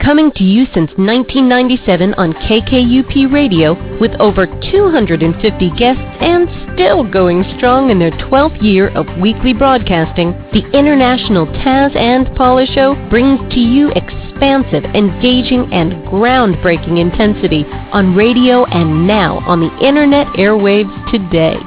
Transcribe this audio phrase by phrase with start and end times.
[0.00, 7.44] Coming to you since 1997 on KKUP Radio with over 250 guests and still going
[7.58, 13.40] strong in their 12th year of weekly broadcasting, the International Taz and Paula Show brings
[13.52, 20.88] to you expansive, engaging, and groundbreaking intensity on radio and now on the internet airwaves
[21.12, 21.58] today.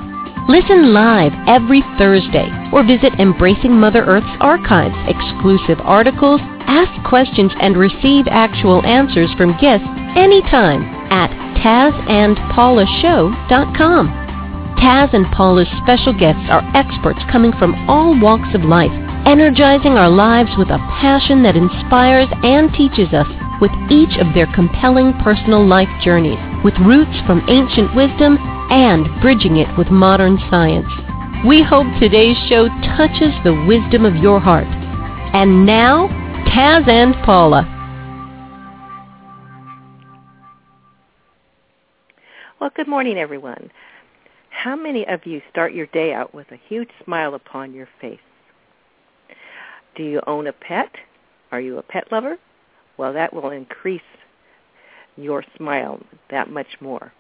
[0.49, 7.77] Listen live every Thursday or visit Embracing Mother Earth's archives, exclusive articles, ask questions, and
[7.77, 11.31] receive actual answers from guests anytime at
[11.63, 14.23] TazandPaulaShow.com.
[14.83, 18.91] Taz and Paula's special guests are experts coming from all walks of life,
[19.25, 23.27] energizing our lives with a passion that inspires and teaches us
[23.61, 28.37] with each of their compelling personal life journeys, with roots from ancient wisdom
[28.69, 30.89] and bridging it with modern science.
[31.45, 34.67] We hope today's show touches the wisdom of your heart.
[35.33, 36.07] And now,
[36.47, 37.69] Taz and Paula.
[42.59, 43.71] Well, good morning, everyone.
[44.49, 48.19] How many of you start your day out with a huge smile upon your face?
[49.95, 50.91] Do you own a pet?
[51.51, 52.37] Are you a pet lover?
[52.97, 54.01] Well, that will increase
[55.17, 55.99] your smile
[56.31, 57.13] that much more.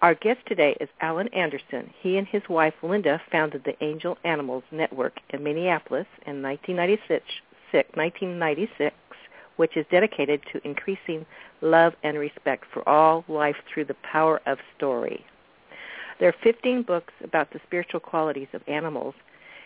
[0.00, 1.92] Our guest today is Allen Anderson.
[2.00, 7.24] He and his wife Linda founded the Angel Animals Network in Minneapolis in 1996,
[7.72, 8.94] 1996,
[9.56, 11.26] which is dedicated to increasing
[11.60, 15.26] love and respect for all life through the power of story.
[16.20, 19.14] Their 15 books about the spiritual qualities of animals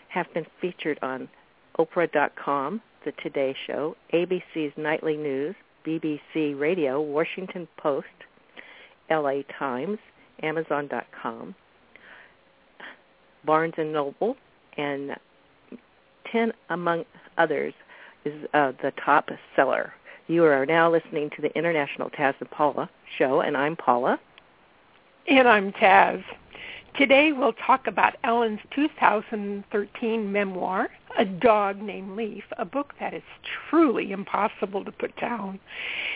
[0.09, 1.29] have been featured on
[1.77, 8.07] Oprah.com, The Today Show, ABC's Nightly News, BBC Radio, Washington Post,
[9.09, 9.97] LA Times,
[10.41, 11.55] Amazon.com,
[13.45, 14.37] Barnes Noble,
[14.77, 15.15] and
[16.31, 17.05] 10 among
[17.37, 17.73] others
[18.25, 19.93] is uh, the top seller.
[20.27, 24.19] You are now listening to the International Taz and Paula show, and I'm Paula.
[25.27, 26.23] And I'm Taz.
[26.95, 33.23] Today we'll talk about Allen's 2013 memoir, A Dog Named Leaf, a book that is
[33.67, 35.59] truly impossible to put down.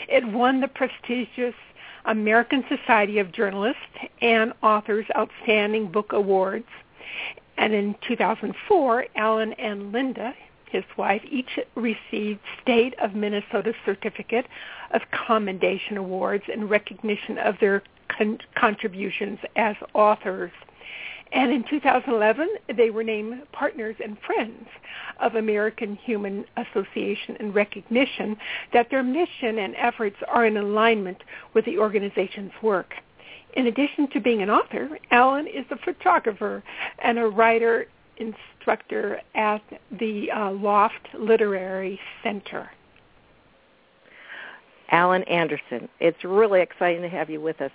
[0.08, 1.56] It won the prestigious
[2.06, 3.82] American Society of Journalists
[4.22, 6.68] and Authors Outstanding Book Awards.
[7.58, 10.36] And in 2004, Allen and Linda,
[10.70, 14.46] his wife, each received State of Minnesota Certificate
[14.92, 20.52] of Commendation Awards in recognition of their con- contributions as authors.
[21.32, 24.68] And in 2011, they were named partners and friends
[25.20, 28.38] of American Humane Association in recognition
[28.74, 31.24] that their mission and efforts are in alignment
[31.54, 32.94] with the organization's work.
[33.56, 36.64] In addition to being an author, Allen is a photographer
[37.00, 39.62] and a writer instructor at
[40.00, 42.70] the uh, Loft Literary Center.
[44.92, 47.72] Allen Anderson, it's really exciting to have you with us.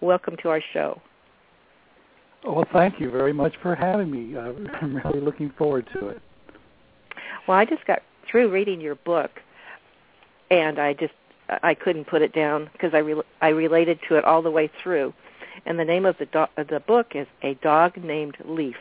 [0.00, 1.00] Welcome to our show.
[2.44, 4.36] Well, thank you very much for having me.
[4.36, 6.20] Uh, I'm really looking forward to it.
[7.46, 9.30] Well, I just got through reading your book,
[10.50, 11.14] and I just
[11.62, 14.70] I couldn't put it down because I re- I related to it all the way
[14.82, 15.12] through.
[15.66, 18.76] And the name of the do- of the book is A Dog Named Leaf: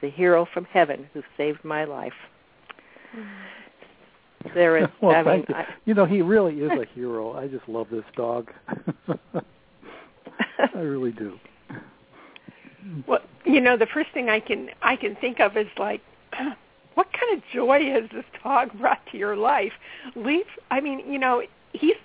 [0.00, 2.14] The Hero from Heaven Who Saved My Life.
[3.16, 3.26] Mm.
[4.54, 4.88] There is.
[5.00, 5.54] well, I mean, thank you.
[5.54, 7.32] I, you know, he really is a hero.
[7.32, 8.50] I just love this dog.
[10.58, 11.38] I really do.
[13.06, 16.00] Well, you know, the first thing I can I can think of is like,
[16.94, 19.72] what kind of joy has this dog brought to your life?
[20.14, 20.46] Leaf.
[20.70, 21.42] I mean, you know,
[21.72, 21.96] he's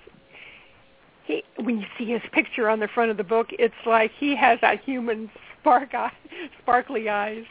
[1.25, 1.43] he.
[1.57, 4.59] When you see his picture on the front of the book, it's like he has
[4.61, 5.29] that human
[5.59, 6.11] spark eye,
[6.61, 7.45] sparkly eyes,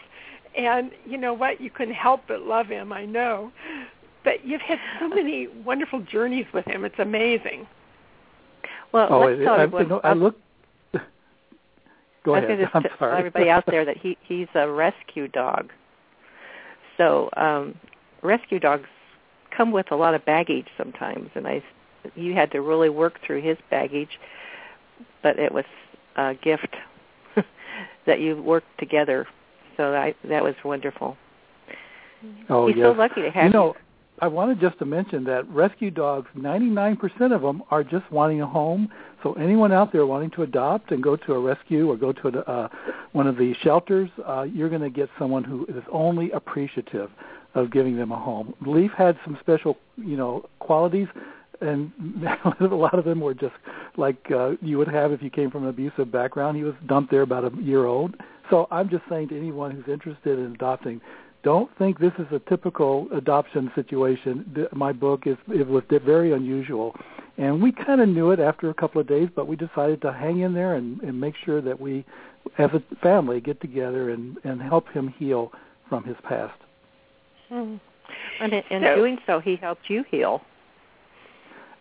[0.56, 1.60] and you know what?
[1.60, 2.92] You couldn't help but love him.
[2.92, 3.52] I know,
[4.24, 6.84] but you've had so many wonderful journeys with him.
[6.84, 7.66] It's amazing.
[8.92, 10.00] Well, oh, let's tell I, everyone.
[10.02, 10.36] I, I look.
[12.24, 12.58] Go I ahead.
[12.58, 13.10] was going I'm to sorry.
[13.10, 15.70] tell everybody out there that he he's a rescue dog.
[16.96, 17.74] So um,
[18.22, 18.88] rescue dogs
[19.56, 21.62] come with a lot of baggage sometimes, and I
[22.14, 24.18] you had to really work through his baggage,
[25.22, 25.64] but it was
[26.16, 26.74] a gift
[28.06, 29.26] that you worked together.
[29.76, 31.16] So I, that was wonderful.
[32.48, 32.86] Oh he's yes.
[32.86, 33.76] so lucky to have you know,
[34.20, 38.46] I wanted just to mention that rescue dogs, 99% of them are just wanting a
[38.46, 38.88] home.
[39.22, 42.28] So anyone out there wanting to adopt and go to a rescue or go to
[42.28, 42.68] a, uh,
[43.12, 47.10] one of the shelters, uh, you're going to get someone who is only appreciative
[47.54, 48.54] of giving them a home.
[48.66, 51.08] Leaf had some special, you know, qualities,
[51.60, 51.92] and
[52.60, 53.54] a lot of them were just
[53.96, 56.56] like uh, you would have if you came from an abusive background.
[56.56, 58.14] He was dumped there about a year old.
[58.50, 61.00] So I'm just saying to anyone who's interested in adopting,
[61.48, 64.68] don't think this is a typical adoption situation.
[64.74, 66.94] My book is it was very unusual,
[67.38, 70.12] and we kind of knew it after a couple of days, but we decided to
[70.12, 72.04] hang in there and, and make sure that we,
[72.58, 75.50] as a family, get together and, and help him heal
[75.88, 76.58] from his past.
[77.48, 77.76] Hmm.
[78.42, 80.42] And in so, doing so, he helped you heal.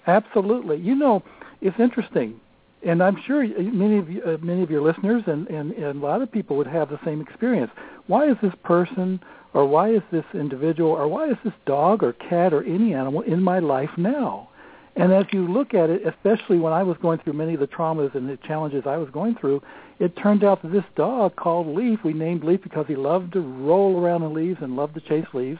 [0.05, 0.77] Absolutely.
[0.77, 1.23] You know,
[1.59, 2.39] it's interesting,
[2.85, 6.05] and I'm sure many of you, uh, many of your listeners and, and, and a
[6.05, 7.71] lot of people would have the same experience.
[8.05, 9.19] Why is this person,
[9.53, 13.21] or why is this individual, or why is this dog or cat or any animal
[13.21, 14.49] in my life now?
[14.95, 17.67] And as you look at it, especially when I was going through many of the
[17.67, 19.61] traumas and the challenges I was going through,
[19.99, 23.41] it turned out that this dog called Leaf, we named Leaf because he loved to
[23.41, 25.59] roll around in leaves and loved to chase leaves,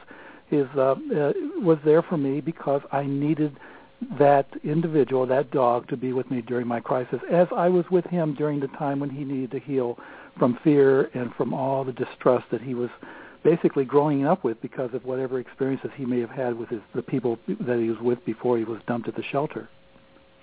[0.50, 3.56] is uh, uh, was there for me because I needed
[4.18, 8.06] that individual, that dog, to be with me during my crisis, as I was with
[8.06, 9.98] him during the time when he needed to heal
[10.38, 12.90] from fear and from all the distrust that he was
[13.48, 17.02] basically growing up with because of whatever experiences he may have had with his, the
[17.02, 19.68] people that he was with before he was dumped at the shelter.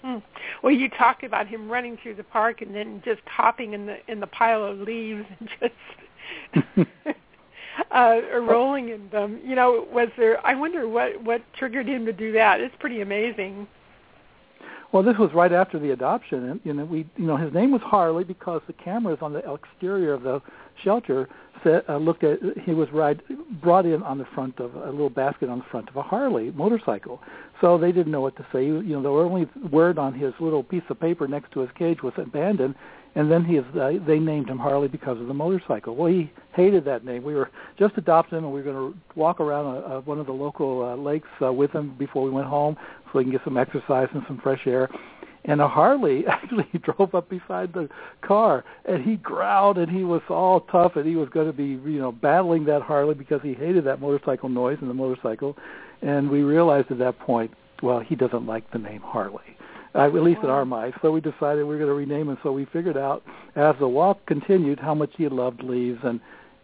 [0.02, 0.18] Hmm.
[0.64, 3.98] Well, you talk about him running through the park and then just hopping in the
[4.08, 6.88] in the pile of leaves and just
[7.92, 9.40] uh, rolling in them.
[9.44, 10.44] You know, was there?
[10.46, 12.60] I wonder what what triggered him to do that.
[12.60, 13.68] It's pretty amazing.
[14.92, 17.72] Well, this was right after the adoption, and you know, we, you know, his name
[17.72, 20.42] was Harley because the cameras on the exterior of the
[20.84, 21.28] shelter
[21.64, 22.40] said, uh, looked at.
[22.64, 23.22] He was ride
[23.62, 26.52] brought in on the front of a little basket on the front of a Harley
[26.52, 27.22] motorcycle,
[27.62, 28.66] so they didn't know what to say.
[28.66, 32.04] You know, the only word on his little piece of paper next to his cage
[32.04, 32.76] was abandoned,
[33.16, 35.96] and then he is, uh, they named him Harley because of the motorcycle.
[35.96, 37.24] Well, he hated that name.
[37.24, 37.50] We were
[37.80, 40.34] just adopting him, and we were going to walk around a, a, one of the
[40.34, 42.76] local uh, lakes uh, with him before we went home,
[43.12, 44.90] so he can get some exercise and some fresh air.
[45.46, 47.90] And a Harley actually drove up beside the
[48.22, 51.80] car, and he growled, and he was all tough, and he was going to be,
[51.90, 55.56] you know, battling that Harley because he hated that motorcycle noise and the motorcycle.
[56.02, 57.52] And we realized at that point,
[57.82, 59.44] well, he doesn't like the name Harley.
[59.94, 60.44] Uh, at least wow.
[60.44, 60.98] in our minds.
[61.02, 62.38] So we decided we were going to rename him.
[62.44, 63.24] So we figured out
[63.56, 66.20] as the walk continued how much he loved leaves, and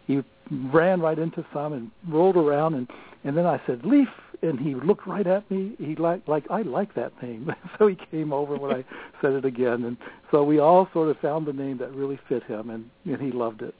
[0.06, 2.88] he ran right into some and rolled around and
[3.24, 4.08] and then I said leaf
[4.42, 5.74] and he looked right at me.
[5.78, 7.50] He like like I like that name.
[7.78, 8.84] So he came over when I
[9.22, 9.84] said it again.
[9.84, 9.96] And
[10.30, 13.30] so we all sort of found the name that really fit him and and he
[13.30, 13.74] loved it.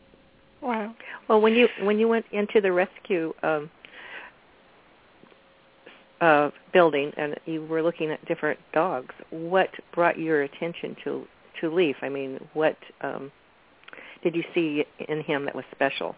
[0.60, 0.94] Wow.
[1.28, 3.70] Well when you when you went into the rescue um
[6.20, 11.26] uh building and you were looking at different dogs what brought your attention to
[11.60, 13.32] to leaf i mean what um
[14.22, 16.14] did you see in him that was special?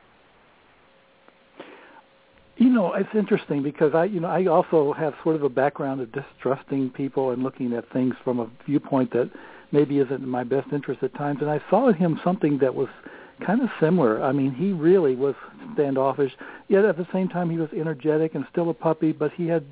[2.57, 6.01] You know, it's interesting because I, you know, I also have sort of a background
[6.01, 9.31] of distrusting people and looking at things from a viewpoint that
[9.73, 11.39] maybe isn't in my best interest at times.
[11.41, 12.89] And I saw in him something that was
[13.45, 14.23] kind of similar.
[14.23, 15.35] I mean, he really was
[15.73, 16.33] standoffish,
[16.69, 19.65] yet at the same time he was energetic and still a puppy, but he had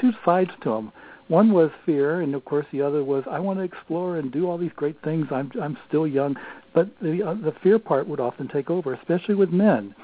[0.00, 0.92] two sides to him.
[1.26, 4.48] One was fear, and of course the other was I want to explore and do
[4.48, 5.26] all these great things.
[5.30, 6.36] I'm I'm still young,
[6.72, 9.94] but the uh, the fear part would often take over, especially with men.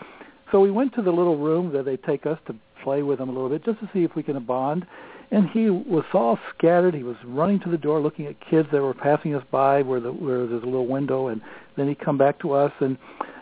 [0.54, 3.28] So we went to the little room that they take us to play with him
[3.28, 4.86] a little bit, just to see if we can bond.
[5.32, 6.94] And he was all scattered.
[6.94, 9.98] He was running to the door, looking at kids that were passing us by, where
[9.98, 11.40] the where there's a little window, and
[11.76, 12.70] then he'd come back to us.
[12.78, 12.96] And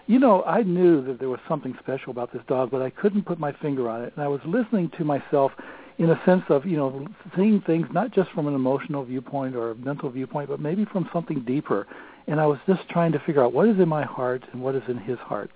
[0.07, 3.27] you know, I knew that there was something special about this dog, but I couldn't
[3.27, 4.15] put my finger on it.
[4.17, 5.53] And I was listening to myself
[5.99, 9.73] in a sense of you know seeing things not just from an emotional viewpoint or
[9.73, 11.87] a mental viewpoint, but maybe from something deeper.
[12.27, 14.75] And I was just trying to figure out what is in my heart and what
[14.75, 15.51] is in his heart.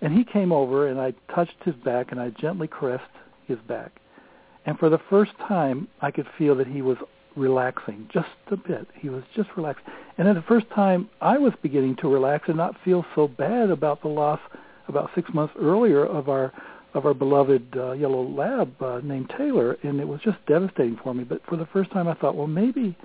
[0.00, 3.04] And he came over and I touched his back and I gently caressed
[3.46, 4.00] his back.
[4.66, 6.98] And for the first time, I could feel that he was
[7.36, 8.86] relaxing just a bit.
[8.94, 9.84] He was just relaxing.
[10.18, 13.70] And at the first time, I was beginning to relax and not feel so bad
[13.70, 14.40] about the loss
[14.90, 16.52] about six months earlier of our
[16.92, 21.14] of our beloved uh, yellow lab uh, named Taylor, and it was just devastating for
[21.14, 21.22] me.
[21.22, 22.96] But for the first time, I thought, well, maybe,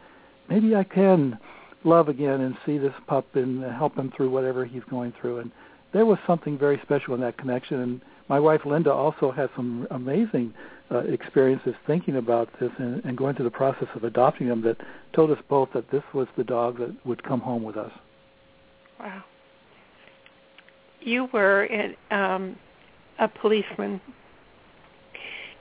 [0.49, 1.37] maybe I can
[1.83, 5.37] love again and see this pup and help him through whatever he's going through.
[5.37, 5.51] And
[5.95, 7.79] there was something very special in that connection.
[7.79, 10.53] And my wife Linda also had some amazing
[10.91, 14.75] uh, experiences thinking about this and, and going through the process of adopting them that
[15.15, 17.91] told us both that this was the dog that would come home with us.
[18.99, 19.23] Wow.
[20.99, 21.69] You were
[22.11, 22.57] um,
[23.17, 24.01] a policeman.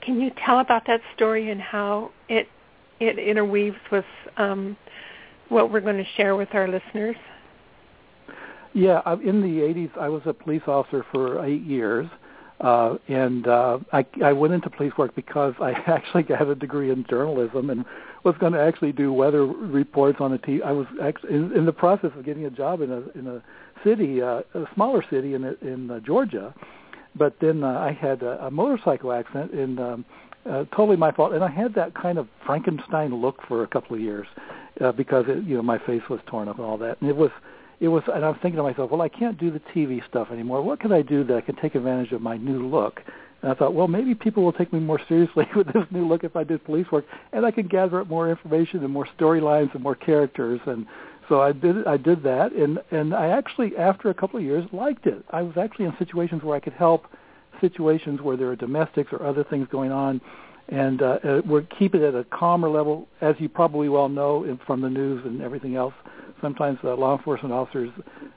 [0.05, 2.49] Can you tell about that story and how it
[2.99, 4.05] it interweaves with
[4.37, 4.77] um,
[5.49, 7.17] what we're going to share with our listeners?
[8.75, 12.09] Yeah, in the 80s, I was a police officer for eight years,
[12.61, 16.91] uh, and uh, I, I went into police work because I actually got a degree
[16.91, 17.85] in journalism and
[18.25, 20.61] was going to actually do weather reports on a TV.
[20.63, 23.43] I was actually in, in the process of getting a job in a in a
[23.85, 26.53] city, uh, a smaller city in in uh, Georgia,
[27.15, 29.81] but then uh, I had a, a motorcycle accident and.
[29.81, 30.05] Um,
[30.47, 33.97] uh, totally my fault, and I had that kind of Frankenstein look for a couple
[33.97, 34.27] of years
[34.83, 37.17] uh, because it, you know my face was torn up and all that, and it
[37.17, 37.31] was
[37.81, 40.29] it was, and I was thinking to myself, well, I can't do the TV stuff
[40.31, 40.63] anymore.
[40.63, 43.01] What can I do that I can take advantage of my new look?
[43.43, 46.25] And I thought, well, maybe people will take me more seriously with this new look
[46.25, 49.75] if I did police work, and I can gather up more information and more storylines
[49.75, 50.61] and more characters.
[50.67, 50.87] And
[51.29, 54.65] so I did, I did that, and and I actually, after a couple of years,
[54.73, 55.25] liked it.
[55.31, 57.07] I was actually in situations where I could help
[57.61, 60.21] situations where there are domestics or other things going on,
[60.69, 64.59] and uh, uh, we're keeping it at a calmer level, as you probably well know
[64.67, 65.95] from the news and everything else
[66.45, 67.91] sometimes uh, law enforcement officers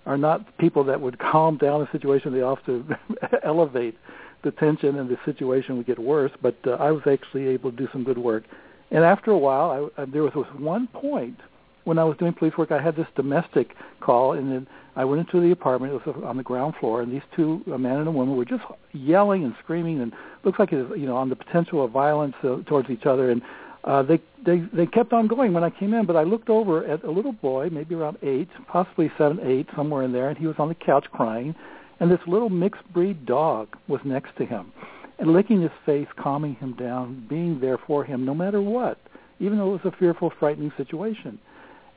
[0.06, 2.34] are not people that would calm down a situation.
[2.34, 2.96] They often
[3.44, 3.98] elevate
[4.44, 6.32] the tension and the situation would get worse.
[6.42, 8.46] But uh, I was actually able to do some good work.
[8.92, 11.38] And after a while, I, uh, there was one point
[11.84, 12.72] when I was doing police work.
[12.72, 15.94] I had this domestic call, and then I went into the apartment.
[15.94, 18.46] It was on the ground floor, and these two, a man and a woman, were
[18.46, 18.64] just
[18.94, 20.12] yelling and screaming, and
[20.44, 23.30] looks like it was, you know, on the potential of violence uh, towards each other.
[23.30, 23.44] And
[23.84, 26.84] uh, they they they kept on going when I came in, but I looked over
[26.86, 30.48] at a little boy, maybe around eight, possibly seven, eight, somewhere in there, and he
[30.48, 31.54] was on the couch crying,
[32.00, 34.74] and this little mixed breed dog was next to him,
[35.20, 38.98] and licking his face, calming him down, being there for him no matter what,
[39.40, 41.38] even though it was a fearful, frightening situation.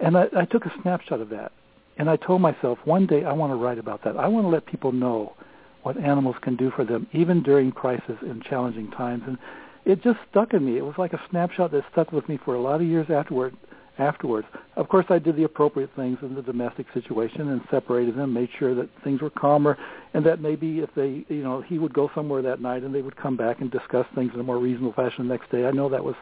[0.01, 1.53] And I, I took a snapshot of that,
[2.01, 4.17] and I told myself one day I want to write about that.
[4.17, 5.35] I want to let people know
[5.83, 9.23] what animals can do for them, even during crisis and challenging times.
[9.27, 9.37] And
[9.85, 10.79] it just stuck in me.
[10.79, 13.55] It was like a snapshot that stuck with me for a lot of years afterward.
[13.99, 18.33] Afterwards, of course, I did the appropriate things in the domestic situation and separated them,
[18.33, 19.77] made sure that things were calmer,
[20.15, 23.03] and that maybe if they, you know, he would go somewhere that night and they
[23.03, 25.67] would come back and discuss things in a more reasonable fashion the next day.
[25.67, 26.15] I know that was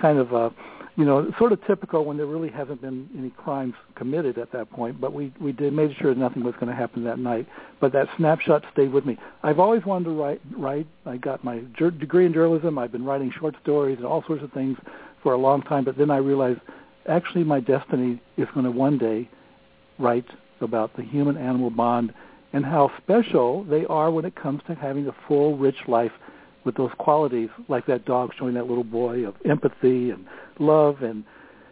[0.00, 0.50] kind of uh,
[0.96, 4.70] you know, sort of typical when there really hasn't been any crimes committed at that
[4.70, 5.00] point.
[5.00, 7.46] But we we did made sure nothing was going to happen that night.
[7.80, 9.16] But that snapshot stayed with me.
[9.42, 10.40] I've always wanted to write.
[10.56, 10.86] Write.
[11.06, 12.78] I got my degree in journalism.
[12.78, 14.76] I've been writing short stories and all sorts of things
[15.22, 15.84] for a long time.
[15.84, 16.60] But then I realized,
[17.08, 19.30] actually, my destiny is going to one day
[19.98, 20.26] write
[20.60, 22.12] about the human-animal bond
[22.52, 26.12] and how special they are when it comes to having a full, rich life
[26.64, 30.26] with those qualities, like that dog showing that little boy of empathy and
[30.58, 31.24] love and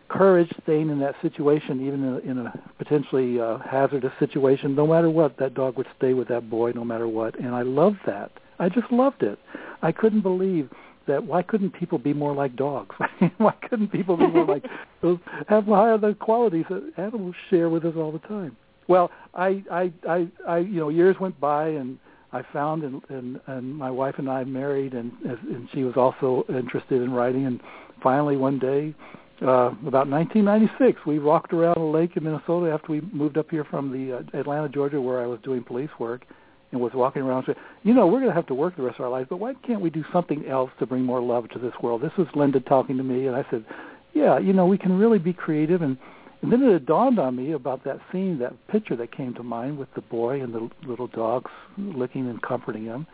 [0.09, 4.75] courage staying in that situation, even in a, in a potentially uh, hazardous situation.
[4.75, 7.39] No matter what, that dog would stay with that boy no matter what.
[7.39, 8.33] And I loved that.
[8.59, 9.39] I just loved it.
[9.83, 10.69] I couldn't believe
[11.07, 12.95] that why couldn't people be more like dogs?
[13.39, 14.65] why couldn't people be more like
[15.03, 15.19] those
[15.49, 18.57] have higher the qualities that animals share with us all the time?
[18.89, 21.99] Well, I I I, I you know years went by and
[22.33, 26.45] I found and and, and my wife and I married and and she was also
[26.49, 27.61] interested in writing and
[28.03, 28.95] finally one day
[29.43, 33.65] uh, about 1996, we walked around a lake in Minnesota after we moved up here
[33.65, 36.27] from the uh, Atlanta, Georgia, where I was doing police work,
[36.73, 37.45] and was walking around.
[37.47, 39.29] And said, "You know, we're going to have to work the rest of our lives,
[39.31, 42.13] but why can't we do something else to bring more love to this world?" This
[42.19, 43.65] was Linda talking to me, and I said,
[44.13, 45.97] "Yeah, you know, we can really be creative." And
[46.43, 49.79] and then it dawned on me about that scene, that picture that came to mind
[49.79, 53.07] with the boy and the little dogs licking and comforting him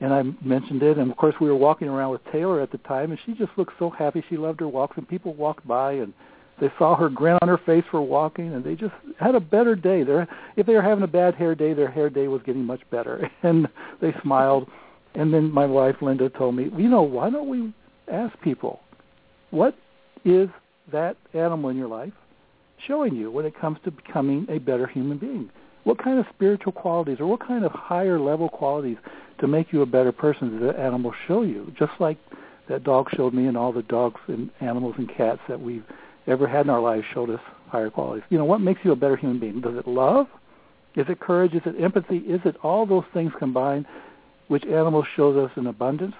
[0.00, 0.98] and I mentioned it.
[0.98, 3.52] And of course, we were walking around with Taylor at the time, and she just
[3.56, 4.24] looked so happy.
[4.28, 6.12] She loved her walks, and people walked by and
[6.60, 9.74] they saw her grin on her face for walking, and they just had a better
[9.74, 10.04] day.
[10.04, 12.80] They're, if they were having a bad hair day, their hair day was getting much
[12.90, 13.66] better, and
[14.00, 14.68] they smiled.
[15.16, 17.74] And then my wife Linda told me, you know, why don't we
[18.12, 18.80] ask people,
[19.50, 19.74] what
[20.24, 20.48] is
[20.92, 22.12] that animal in your life
[22.86, 25.50] showing you when it comes to becoming a better human being?
[25.84, 28.96] What kind of spiritual qualities or what kind of higher level qualities
[29.40, 32.18] to make you a better person does that animal show you, just like
[32.68, 35.84] that dog showed me and all the dogs and animals and cats that we've
[36.26, 38.24] ever had in our lives showed us higher qualities.
[38.30, 39.60] You know, what makes you a better human being?
[39.60, 40.26] Does it love?
[40.96, 41.54] Is it courage?
[41.54, 42.18] Is it empathy?
[42.18, 43.86] Is it all those things combined,
[44.48, 46.14] which animals shows us in abundance?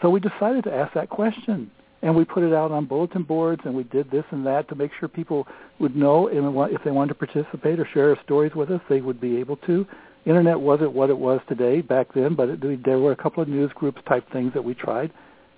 [0.00, 1.70] So we decided to ask that question.
[2.02, 4.74] And we put it out on bulletin boards, and we did this and that to
[4.74, 5.46] make sure people
[5.78, 9.20] would know and if they wanted to participate or share stories with us, they would
[9.20, 9.86] be able to
[10.26, 13.48] internet wasn't what it was today back then, but it, there were a couple of
[13.48, 15.10] news groups type things that we tried.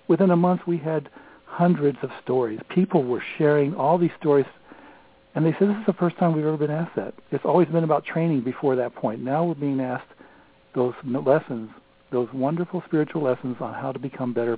[0.07, 1.09] Within a month, we had
[1.45, 2.59] hundreds of stories.
[2.69, 4.45] People were sharing all these stories,
[5.35, 7.13] and they said this is the first time we've ever been asked that.
[7.31, 9.21] It's always been about training before that point.
[9.21, 10.07] Now we're being asked
[10.75, 11.69] those lessons,
[12.11, 14.57] those wonderful spiritual lessons on how to become better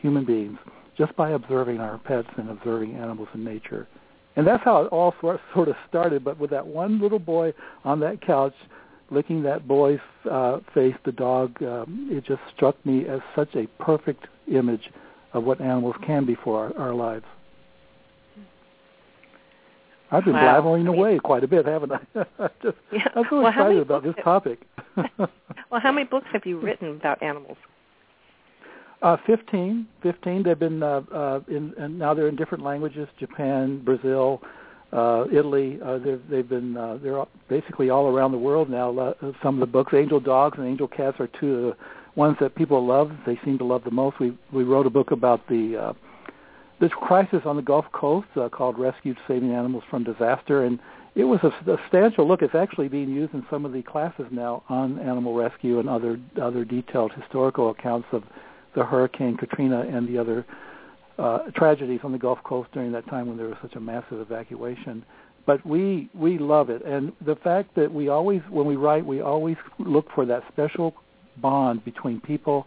[0.00, 0.58] human beings
[0.96, 3.86] just by observing our pets and observing animals in nature.
[4.36, 6.24] And that's how it all sort of started.
[6.24, 7.52] But with that one little boy
[7.84, 8.54] on that couch,
[9.10, 13.66] licking that boy's uh, face, the dog, um, it just struck me as such a
[13.82, 14.90] perfect image
[15.32, 17.24] of what animals can be for our, our lives.
[20.10, 20.60] I've been Wow.
[20.60, 21.98] blabbering away quite a bit, haven't I?
[22.62, 23.08] just, Yeah.
[23.16, 24.60] I'm so Well, excited about this books topic.
[25.70, 27.56] Well, how many books have you written about animals?
[29.04, 29.86] Uh, 15.
[30.02, 30.42] 15.
[30.42, 34.40] They've been uh, uh, in, and now they're in different languages: Japan, Brazil,
[34.94, 35.78] uh, Italy.
[35.84, 39.14] Uh, they've, they've been uh, they're basically all around the world now.
[39.42, 41.76] Some of the books, Angel Dogs and Angel Cats, are two of the
[42.14, 43.12] ones that people love.
[43.26, 44.18] They seem to love the most.
[44.18, 45.92] We we wrote a book about the uh,
[46.80, 50.78] this crisis on the Gulf Coast uh, called "Rescued Saving Animals from Disaster," and
[51.14, 52.40] it was a substantial look.
[52.40, 56.18] It's actually being used in some of the classes now on animal rescue and other
[56.40, 58.22] other detailed historical accounts of
[58.74, 60.44] the Hurricane Katrina and the other
[61.18, 64.20] uh, tragedies on the Gulf Coast during that time when there was such a massive
[64.20, 65.04] evacuation.
[65.46, 69.20] But we we love it, and the fact that we always, when we write, we
[69.20, 70.94] always look for that special
[71.36, 72.66] bond between people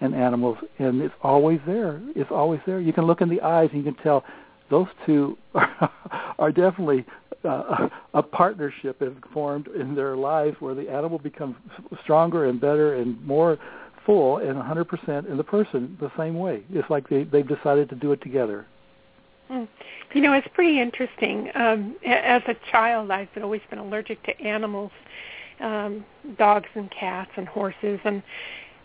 [0.00, 2.00] and animals, and it's always there.
[2.14, 2.80] It's always there.
[2.80, 4.24] You can look in the eyes and you can tell
[4.70, 5.90] those two are,
[6.38, 7.04] are definitely
[7.44, 11.56] uh, a partnership formed in their lives where the animal becomes
[12.02, 13.58] stronger and better and more
[14.08, 16.62] full and 100% in the person the same way.
[16.72, 18.66] It's like they, they've decided to do it together.
[19.50, 19.68] Mm.
[20.14, 21.50] You know, it's pretty interesting.
[21.54, 24.90] Um, as a child, I've always been allergic to animals,
[25.60, 26.06] um,
[26.38, 28.22] dogs and cats and horses, and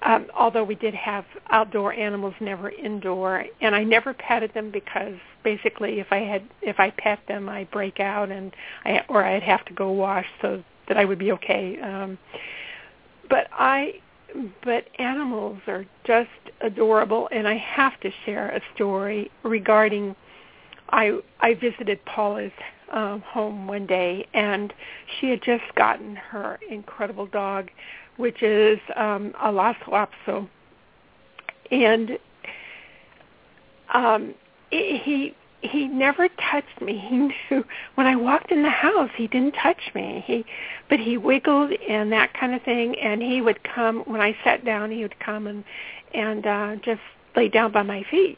[0.01, 5.15] um, although we did have outdoor animals, never indoor, and I never petted them because
[5.45, 8.53] basically, if I had if I pet them, I break out and
[8.83, 11.79] I or I'd have to go wash so that I would be okay.
[11.79, 12.17] Um,
[13.29, 14.01] but I
[14.63, 16.29] but animals are just
[16.61, 20.15] adorable and I have to share a story regarding
[20.89, 22.51] I I visited Paula's
[22.91, 24.73] um, home one day and
[25.19, 27.69] she had just gotten her incredible dog
[28.17, 30.47] which is um a Lhasa Apso
[31.71, 32.17] and
[33.93, 34.33] um
[34.71, 36.97] he he never touched me.
[36.97, 37.17] He
[37.55, 40.23] knew when I walked in the house, he didn't touch me.
[40.27, 40.45] He,
[40.89, 42.95] but he wiggled and that kind of thing.
[42.99, 44.91] And he would come when I sat down.
[44.91, 45.63] He would come and
[46.13, 47.01] and uh, just
[47.35, 48.37] lay down by my feet.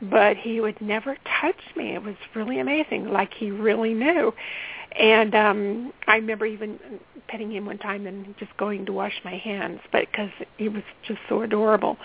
[0.00, 1.94] But he would never touch me.
[1.94, 3.10] It was really amazing.
[3.12, 4.32] Like he really knew.
[4.98, 6.78] And um I remember even
[7.28, 10.82] petting him one time and just going to wash my hands, but because he was
[11.06, 11.96] just so adorable.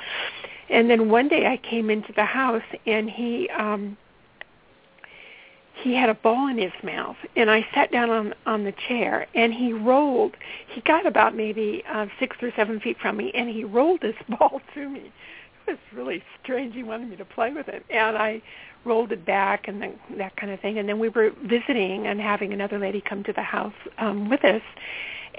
[0.69, 3.49] And then one day I came into the house and he.
[3.58, 3.97] um
[5.83, 9.27] he had a ball in his mouth and I sat down on on the chair
[9.33, 10.35] and he rolled
[10.67, 14.15] he got about maybe uh, six or seven feet from me and he rolled this
[14.29, 15.11] ball to me.
[15.67, 18.41] It was really strange he wanted me to play with it and I
[18.85, 22.19] rolled it back and then, that kind of thing and then we were visiting and
[22.19, 24.63] having another lady come to the house um with us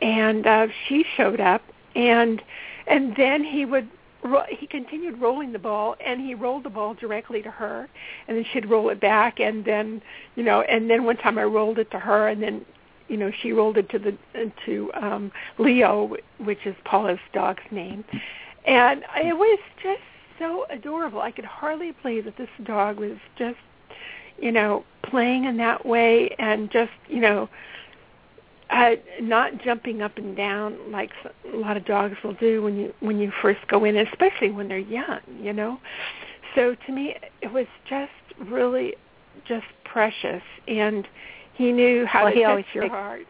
[0.01, 1.63] and uh she showed up
[1.95, 2.43] and
[2.87, 3.89] and then he would
[4.25, 7.89] ro- he continued rolling the ball and he rolled the ball directly to her
[8.27, 10.03] and then she'd roll it back and then
[10.37, 12.65] you know and then one time I rolled it to her and then
[13.09, 14.17] you know she rolled it to the
[14.67, 18.05] to um Leo which is Paula's dog's name.
[18.67, 20.03] And it was just
[20.39, 21.21] so adorable.
[21.21, 23.59] I could hardly believe that this dog was just
[24.41, 27.49] you know playing in that way and just you know
[28.71, 31.11] uh, not jumping up and down like
[31.53, 34.69] a lot of dogs will do when you when you first go in, especially when
[34.69, 35.79] they're young, you know.
[36.55, 38.95] So to me, it was just really
[39.47, 41.07] just precious, and
[41.55, 43.27] he knew how Well, to he touch always your takes- heart.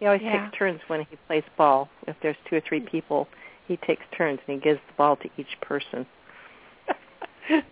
[0.00, 0.44] He always Yeah.
[0.46, 1.88] takes turns when he plays ball.
[2.06, 3.28] If there's two or three people,
[3.66, 6.04] he takes turns and he gives the ball to each person.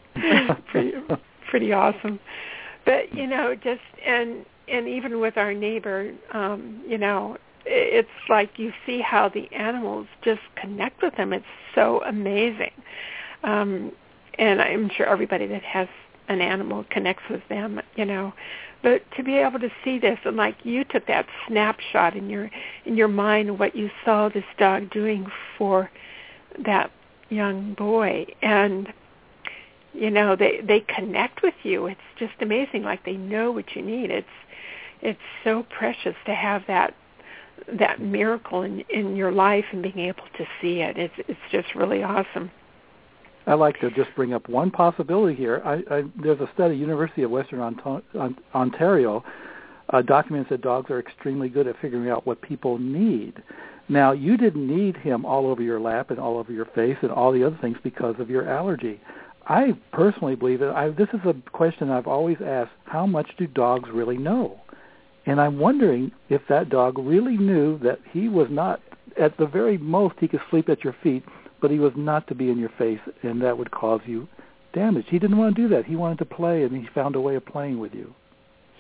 [0.66, 0.92] pretty,
[1.48, 2.18] pretty awesome.
[2.84, 8.58] But you know, just and and even with our neighbor, um, you know, it's like
[8.58, 11.32] you see how the animals just connect with them.
[11.32, 12.72] It's so amazing.
[13.44, 13.92] Um,
[14.38, 15.88] and I'm sure everybody that has
[16.28, 18.32] an animal connects with them, you know.
[18.82, 22.50] But to be able to see this and like you took that snapshot in your
[22.84, 25.88] in your mind of what you saw this dog doing for
[26.64, 26.90] that
[27.28, 28.92] young boy and
[29.94, 33.82] you know they they connect with you it's just amazing like they know what you
[33.82, 34.26] need it's
[35.02, 36.94] it's so precious to have that
[37.78, 41.74] that miracle in in your life and being able to see it it's it's just
[41.74, 42.50] really awesome
[43.46, 45.60] I'd like to just bring up one possibility here.
[45.64, 48.02] I, I, there's a study, University of Western Onto-
[48.54, 49.24] Ontario,
[49.90, 53.42] uh, documents that dogs are extremely good at figuring out what people need.
[53.88, 57.10] Now, you didn't need him all over your lap and all over your face and
[57.10, 59.00] all the other things because of your allergy.
[59.48, 63.48] I personally believe that I, this is a question I've always asked: How much do
[63.48, 64.60] dogs really know?
[65.26, 68.80] And I'm wondering if that dog really knew that he was not,
[69.20, 71.24] at the very most, he could sleep at your feet,
[71.60, 74.26] but he was not to be in your face, and that would cause you
[74.72, 75.06] damage.
[75.08, 75.84] He didn't want to do that.
[75.84, 78.14] He wanted to play, and he found a way of playing with you.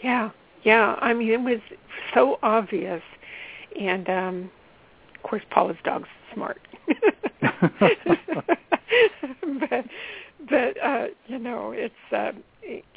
[0.02, 0.30] Yeah,
[0.64, 0.96] yeah.
[1.00, 1.60] I mean, it was
[2.14, 3.02] so obvious,
[3.78, 4.50] and um
[5.14, 6.60] of course, Paula's dog's smart.
[9.70, 9.84] but
[10.50, 12.32] but uh you know it's uh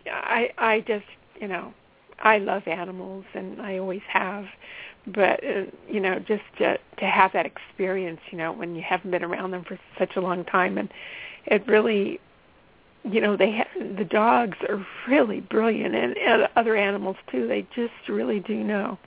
[0.08, 1.06] i i just
[1.40, 1.74] you know
[2.20, 4.46] i love animals and i always have
[5.08, 9.12] but uh, you know just to to have that experience you know when you haven't
[9.12, 10.90] been around them for such a long time and
[11.46, 12.20] it really
[13.04, 17.66] you know they ha- the dogs are really brilliant and, and other animals too they
[17.76, 18.98] just really do know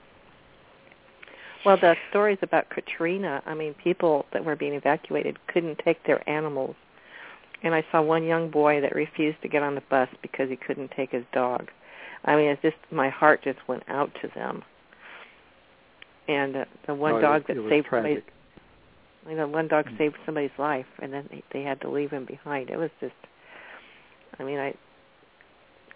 [1.65, 6.27] well, the stories about Katrina, I mean, people that were being evacuated couldn't take their
[6.29, 6.77] animals.
[7.63, 10.57] And I saw one young boy that refused to get on the bus because he
[10.57, 11.71] couldn't take his dog.
[12.25, 14.63] I mean, it's just my heart just went out to them.
[16.29, 18.23] And uh, the one oh, dog that saved somebody's,
[19.29, 22.27] you know, one dog saved somebody's life, and then they, they had to leave him
[22.27, 22.71] behind.
[22.71, 23.15] It was just,
[24.39, 24.75] I mean, I,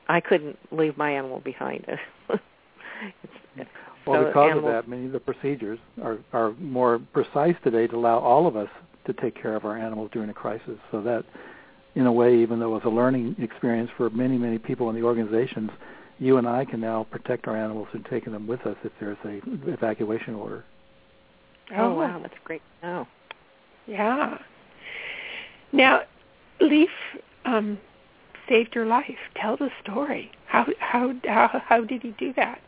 [0.08, 1.84] I couldn't leave my animal behind.
[2.30, 3.70] it's,
[4.06, 7.86] well, so because animals, of that, many of the procedures are are more precise today
[7.86, 8.68] to allow all of us
[9.06, 10.78] to take care of our animals during a crisis.
[10.90, 11.24] So that,
[11.94, 14.96] in a way, even though it was a learning experience for many many people in
[14.96, 15.70] the organizations,
[16.18, 19.18] you and I can now protect our animals and take them with us if there's
[19.24, 20.64] a evacuation order.
[21.76, 22.62] Oh wow, that's great.
[22.82, 23.06] Oh,
[23.86, 24.38] yeah.
[25.72, 26.02] Now,
[26.60, 26.90] Leaf
[27.44, 27.78] um,
[28.48, 29.16] saved your life.
[29.40, 30.30] Tell the story.
[30.46, 32.60] How how how how did he do that?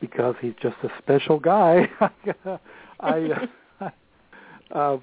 [0.00, 1.88] because he's just a special guy.
[3.00, 3.46] I,
[3.80, 3.90] uh,
[4.72, 4.98] uh,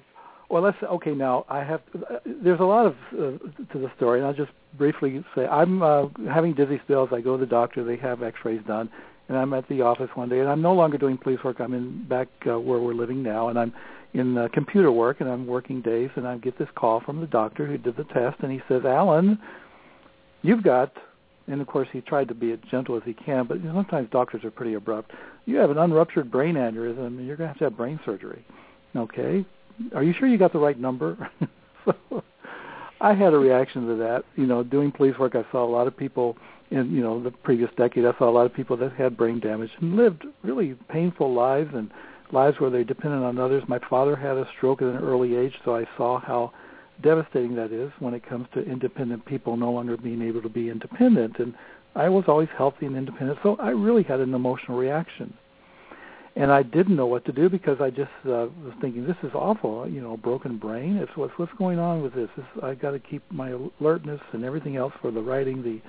[0.48, 1.12] well, let's okay.
[1.12, 1.82] Now I have.
[1.94, 3.16] Uh, there's a lot of uh,
[3.72, 7.10] to the story, and I'll just briefly say I'm uh, having dizzy spells.
[7.12, 7.84] I go to the doctor.
[7.84, 8.90] They have X-rays done,
[9.28, 11.60] and I'm at the office one day, and I'm no longer doing police work.
[11.60, 13.72] I'm in back uh, where we're living now, and I'm
[14.14, 17.26] in uh, computer work, and I'm working days, and I get this call from the
[17.26, 19.38] doctor who did the test, and he says, "Allen,
[20.42, 20.92] you've got
[21.50, 24.44] and of course he tried to be as gentle as he can, but sometimes doctors
[24.44, 25.12] are pretty abrupt.
[25.46, 28.44] You have an unruptured brain aneurysm, and you're going to have to have brain surgery.
[28.94, 29.44] Okay,
[29.94, 31.30] are you sure you got the right number?
[31.84, 31.94] so
[33.00, 34.24] I had a reaction to that.
[34.36, 36.36] You know, doing police work, I saw a lot of people
[36.70, 38.04] in you know the previous decade.
[38.04, 41.70] I saw a lot of people that had brain damage and lived really painful lives
[41.74, 41.90] and
[42.32, 43.62] lives where they depended on others.
[43.68, 46.52] My father had a stroke at an early age, so I saw how
[47.02, 50.68] devastating that is when it comes to independent people no longer being able to be
[50.68, 51.38] independent.
[51.38, 51.54] And
[51.94, 55.32] I was always healthy and independent, so I really had an emotional reaction.
[56.38, 59.32] And I didn't know what to do because I just uh, was thinking, this is
[59.34, 59.88] awful.
[59.88, 60.96] You know, broken brain.
[60.96, 62.28] It's what's what's going on with this.
[62.36, 65.62] this I got to keep my alertness and everything else for the writing.
[65.64, 65.80] The,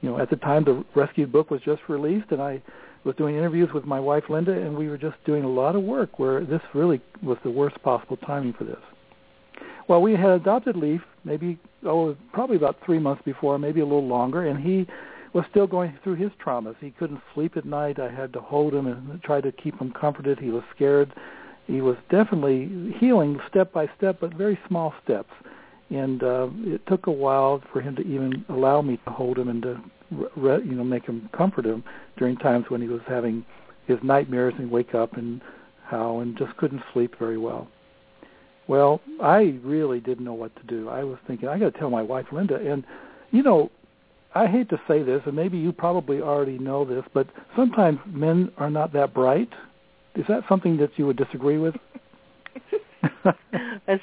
[0.00, 2.62] you know, at the time the rescued book was just released, and I
[3.02, 5.82] was doing interviews with my wife Linda, and we were just doing a lot of
[5.82, 8.76] work where this really was the worst possible timing for this.
[9.88, 14.06] Well, we had adopted Leaf maybe oh probably about three months before, maybe a little
[14.06, 14.86] longer, and he
[15.32, 16.76] was still going through his traumas.
[16.80, 17.98] He couldn't sleep at night.
[17.98, 20.38] I had to hold him and try to keep him comforted.
[20.38, 21.12] He was scared.
[21.66, 25.30] He was definitely healing step by step, but very small steps.
[25.90, 29.48] And uh, it took a while for him to even allow me to hold him
[29.48, 29.80] and to,
[30.36, 31.84] re- you know, make him comfort him
[32.16, 33.44] during times when he was having
[33.86, 35.40] his nightmares and wake up and
[35.84, 37.68] how and just couldn't sleep very well.
[38.66, 40.90] Well, I really didn't know what to do.
[40.90, 42.84] I was thinking I got to tell my wife Linda, and
[43.30, 43.70] you know,
[44.38, 48.52] I hate to say this, and maybe you probably already know this, but sometimes men
[48.56, 49.48] are not that bright.
[50.14, 51.74] Is that something that you would disagree with?
[53.88, 53.98] as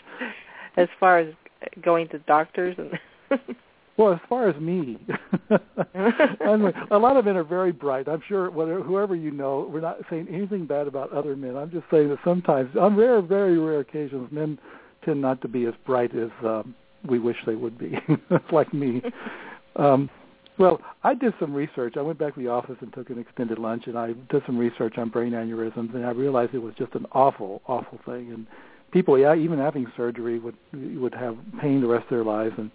[0.75, 1.33] as far as
[1.81, 3.39] going to doctors and
[3.97, 4.97] Well, as far as me,
[6.45, 8.09] anyway, a lot of men are very bright.
[8.09, 11.55] I'm sure whatever, whoever you know, we're not saying anything bad about other men.
[11.55, 14.59] I'm just saying that sometimes, on rare, very rare occasions, men
[15.05, 16.75] tend not to be as bright as um,
[17.07, 17.97] we wish they would be.
[18.51, 19.01] Like me.
[19.77, 20.09] Um,
[20.57, 21.95] well, I did some research.
[21.97, 24.57] I went back to the office and took an extended lunch, and I did some
[24.57, 28.31] research on brain aneurysms, and I realized it was just an awful, awful thing.
[28.31, 28.47] And
[28.91, 32.71] people, yeah, even having surgery, would would have pain the rest of their lives, and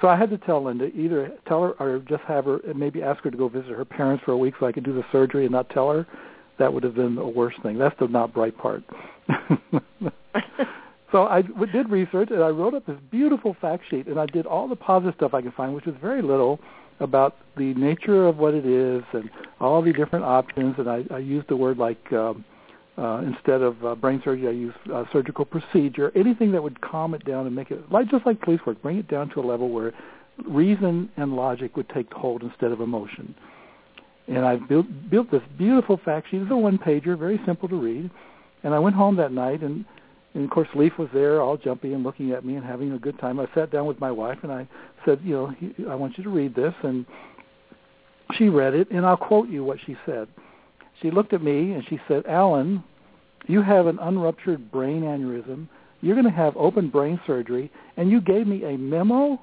[0.00, 3.22] so I had to tell Linda either tell her or just have her maybe ask
[3.24, 5.44] her to go visit her parents for a week so I could do the surgery
[5.44, 6.06] and not tell her.
[6.58, 7.78] That would have been the worst thing.
[7.78, 8.82] That's the not bright part.
[11.12, 14.46] so I did research and I wrote up this beautiful fact sheet and I did
[14.46, 16.60] all the positive stuff I could find, which was very little
[17.00, 19.28] about the nature of what it is and
[19.60, 20.74] all the different options.
[20.78, 22.44] And I, I used the word like um,
[22.98, 26.12] Uh, instead of uh, brain surgery, I use uh, surgical procedure.
[26.24, 28.98] Anything that would calm it down and make it like just like police work, bring
[28.98, 29.90] it down to a level where
[30.62, 33.26] reason and logic would take hold instead of emotion.
[34.34, 36.42] And I built built this beautiful fact sheet.
[36.42, 38.10] It's a one pager, very simple to read.
[38.64, 39.76] And I went home that night, and,
[40.34, 42.98] and of course Leaf was there, all jumpy and looking at me and having a
[42.98, 43.40] good time.
[43.40, 44.68] I sat down with my wife and I
[45.04, 47.04] said, you know, I want you to read this, and
[48.34, 50.28] she read it, and I'll quote you what she said.
[51.02, 52.84] She looked at me and she said, Allen,
[53.46, 55.66] you have an unruptured brain aneurysm.
[56.02, 59.40] You're going to have open brain surgery, and you gave me a memo.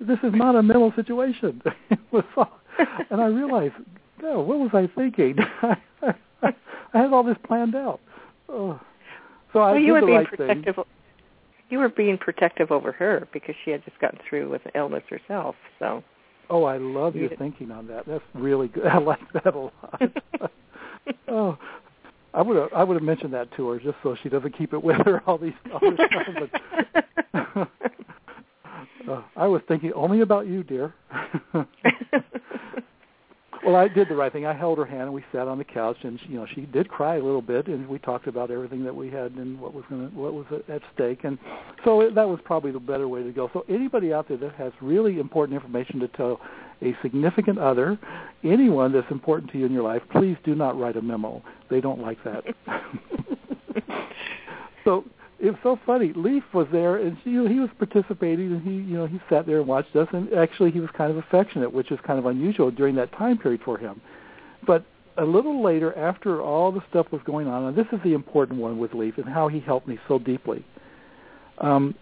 [0.00, 1.62] This is not a memo situation.
[3.10, 3.74] and I realized,
[4.22, 5.36] no, what was I thinking?
[5.62, 6.54] I
[6.92, 8.00] had all this planned out.
[8.48, 8.80] Oh.
[9.56, 10.74] So I well, you did were being right protective.
[10.74, 10.84] thing.
[11.70, 15.54] You were being protective over her because she had just gotten through with illness herself.
[15.78, 16.04] So.
[16.50, 18.04] Oh, I love You your did- thinking on that.
[18.06, 18.84] That's really good.
[18.92, 20.02] I like that a lot.
[21.28, 21.58] oh,
[22.34, 24.74] I would have I would have mentioned that to her just so she doesn't keep
[24.74, 26.50] it with her all these all this time.
[27.46, 27.68] But
[29.10, 30.92] uh, I was thinking only about you, dear.
[33.66, 34.46] Well, I did the right thing.
[34.46, 36.62] I held her hand and we sat on the couch, and she, you know she
[36.62, 39.74] did cry a little bit, and we talked about everything that we had and what
[39.74, 41.36] was going what was at stake, and
[41.84, 43.50] so it, that was probably the better way to go.
[43.52, 46.40] So anybody out there that has really important information to tell
[46.82, 47.98] a significant other,
[48.44, 51.42] anyone that's important to you in your life, please do not write a memo.
[51.68, 52.44] They don't like that.
[54.84, 55.04] so
[55.38, 56.12] it was so funny.
[56.14, 59.58] Leaf was there, and she, he was participating, and he, you know, he sat there
[59.58, 60.08] and watched us.
[60.12, 63.36] And actually, he was kind of affectionate, which is kind of unusual during that time
[63.36, 64.00] period for him.
[64.66, 64.84] But
[65.18, 68.60] a little later, after all the stuff was going on, and this is the important
[68.60, 70.64] one with Leaf and how he helped me so deeply.
[71.58, 71.94] Um,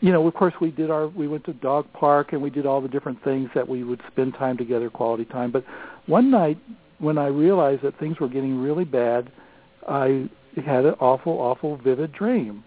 [0.00, 2.66] you know, of course, we did our we went to dog park and we did
[2.66, 5.50] all the different things that we would spend time together, quality time.
[5.50, 5.64] But
[6.06, 6.58] one night,
[6.98, 9.30] when I realized that things were getting really bad,
[9.88, 10.28] I
[10.64, 12.64] had an awful, awful vivid dream.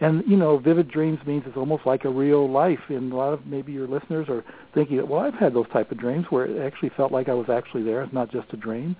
[0.00, 2.78] And you know, vivid dreams means it's almost like a real life.
[2.88, 4.44] And a lot of maybe your listeners are
[4.74, 7.48] thinking, well, I've had those type of dreams where it actually felt like I was
[7.50, 8.02] actually there.
[8.02, 8.96] It's not just a dream.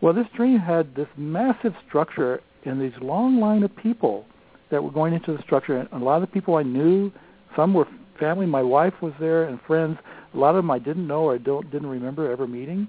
[0.00, 4.26] Well, this dream had this massive structure and these long line of people
[4.70, 5.78] that were going into the structure.
[5.78, 7.10] And a lot of the people I knew,
[7.56, 7.86] some were
[8.18, 8.46] family.
[8.46, 9.98] My wife was there and friends.
[10.34, 12.88] A lot of them I didn't know or don't didn't remember ever meeting.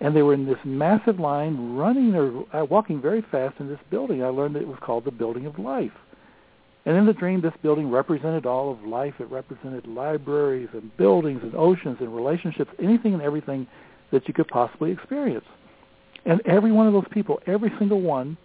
[0.00, 3.80] And they were in this massive line, running or uh, walking very fast in this
[3.90, 4.22] building.
[4.22, 5.92] I learned that it was called the Building of Life.
[6.86, 9.14] And in the dream, this building represented all of life.
[9.18, 13.66] It represented libraries and buildings and oceans and relationships, anything and everything
[14.10, 15.44] that you could possibly experience.
[16.24, 18.36] And every one of those people, every single one,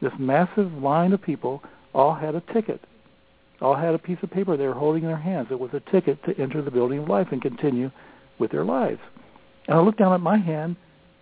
[0.00, 1.62] this massive line of people,
[1.94, 2.80] all had a ticket.
[3.60, 5.48] All had a piece of paper they were holding in their hands.
[5.50, 7.90] It was a ticket to enter the building of life and continue
[8.38, 9.00] with their lives.
[9.66, 10.76] And I looked down at my hand,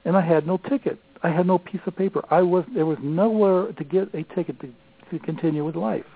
[0.09, 0.99] and I had no ticket.
[1.23, 2.25] I had no piece of paper.
[2.31, 4.73] I was there was nowhere to get a ticket to,
[5.11, 6.07] to continue with life.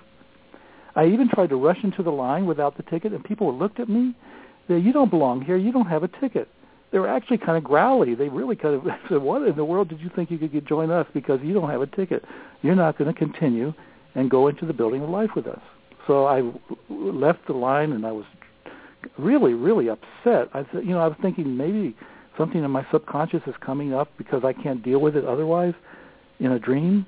[0.96, 3.90] I even tried to rush into the line without the ticket, and people looked at
[3.90, 4.14] me.
[4.66, 5.58] They, you don't belong here.
[5.58, 6.48] You don't have a ticket.
[6.90, 8.14] They were actually kind of growly.
[8.14, 10.64] They really kind of said, "What in the world did you think you could get,
[10.64, 12.24] join us because you don't have a ticket?
[12.62, 13.74] You're not going to continue
[14.14, 15.60] and go into the building of life with us."
[16.06, 16.50] So I
[16.88, 18.24] left the line, and I was
[19.18, 20.48] really, really upset.
[20.54, 21.94] I said, you know, I was thinking maybe
[22.36, 25.74] something in my subconscious is coming up because I can't deal with it otherwise
[26.40, 27.06] in a dream.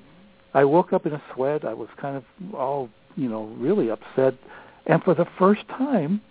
[0.53, 1.65] I woke up in a sweat.
[1.65, 4.35] I was kind of all, you know, really upset.
[4.85, 6.21] And for the first time,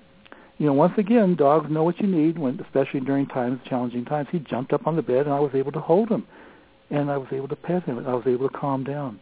[0.59, 4.29] you know, once again, dogs know what you need when, especially during times, challenging times.
[4.31, 6.27] He jumped up on the bed, and I was able to hold him,
[6.91, 9.19] and I was able to pet him, and I was able to calm down,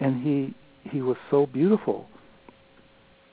[0.00, 0.54] and he
[0.90, 2.08] he was so beautiful.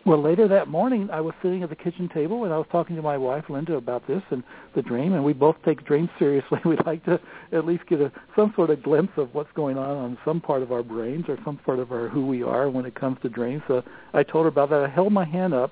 [0.05, 2.97] Well, later that morning, I was sitting at the kitchen table, and I was talking
[2.97, 4.43] to my wife, Linda, about this and
[4.75, 5.13] the dream.
[5.13, 6.59] And we both take dreams seriously.
[6.65, 7.21] We'd like to
[7.53, 10.61] at least get a some sort of glimpse of what's going on on some part
[10.61, 13.29] of our brains or some part of our who we are when it comes to
[13.29, 13.63] dreams.
[13.67, 13.81] So
[14.13, 14.81] I told her about that.
[14.83, 15.71] I held my hand up.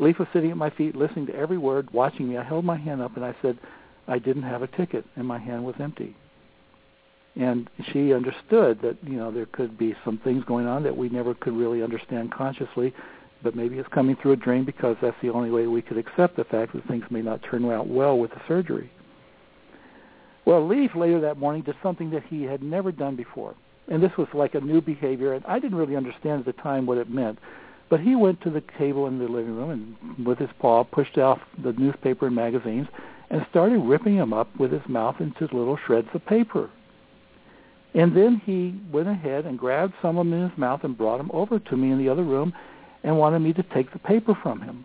[0.00, 2.38] Leaf was sitting at my feet, listening to every word, watching me.
[2.38, 3.58] I held my hand up, and I said,
[4.08, 6.16] "I didn't have a ticket, and my hand was empty."
[7.36, 11.08] And she understood that you know there could be some things going on that we
[11.08, 12.92] never could really understand consciously
[13.42, 16.36] but maybe it's coming through a drain because that's the only way we could accept
[16.36, 18.90] the fact that things may not turn out well with the surgery.
[20.44, 23.54] Well, Leaf later that morning did something that he had never done before.
[23.88, 26.86] And this was like a new behavior, and I didn't really understand at the time
[26.86, 27.38] what it meant.
[27.90, 31.18] But he went to the table in the living room and with his paw pushed
[31.18, 32.86] off the newspaper and magazines
[33.28, 36.70] and started ripping them up with his mouth into little shreds of paper.
[37.94, 41.18] And then he went ahead and grabbed some of them in his mouth and brought
[41.18, 42.54] them over to me in the other room
[43.02, 44.84] and wanted me to take the paper from him.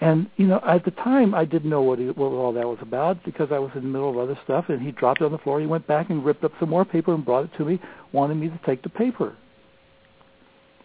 [0.00, 2.78] And you know, at the time, I didn't know what, he, what all that was
[2.82, 4.66] about because I was in the middle of other stuff.
[4.68, 5.60] And he dropped it on the floor.
[5.60, 7.80] He went back and ripped up some more paper and brought it to me,
[8.12, 9.36] wanting me to take the paper.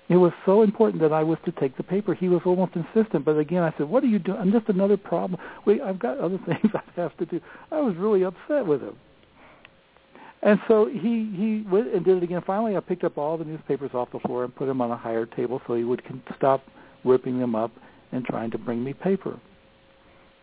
[0.09, 2.15] It was so important that I was to take the paper.
[2.15, 4.39] He was almost insistent, but again, I said, "What are you doing?
[4.39, 5.39] I'm just another problem.
[5.65, 7.39] Wait, I've got other things I have to do."
[7.71, 8.95] I was really upset with him.
[10.41, 12.41] And so he he went and did it again.
[12.45, 14.97] Finally, I picked up all the newspapers off the floor and put them on a
[14.97, 16.01] higher table so he would
[16.37, 16.63] stop
[17.03, 17.71] ripping them up
[18.11, 19.39] and trying to bring me paper.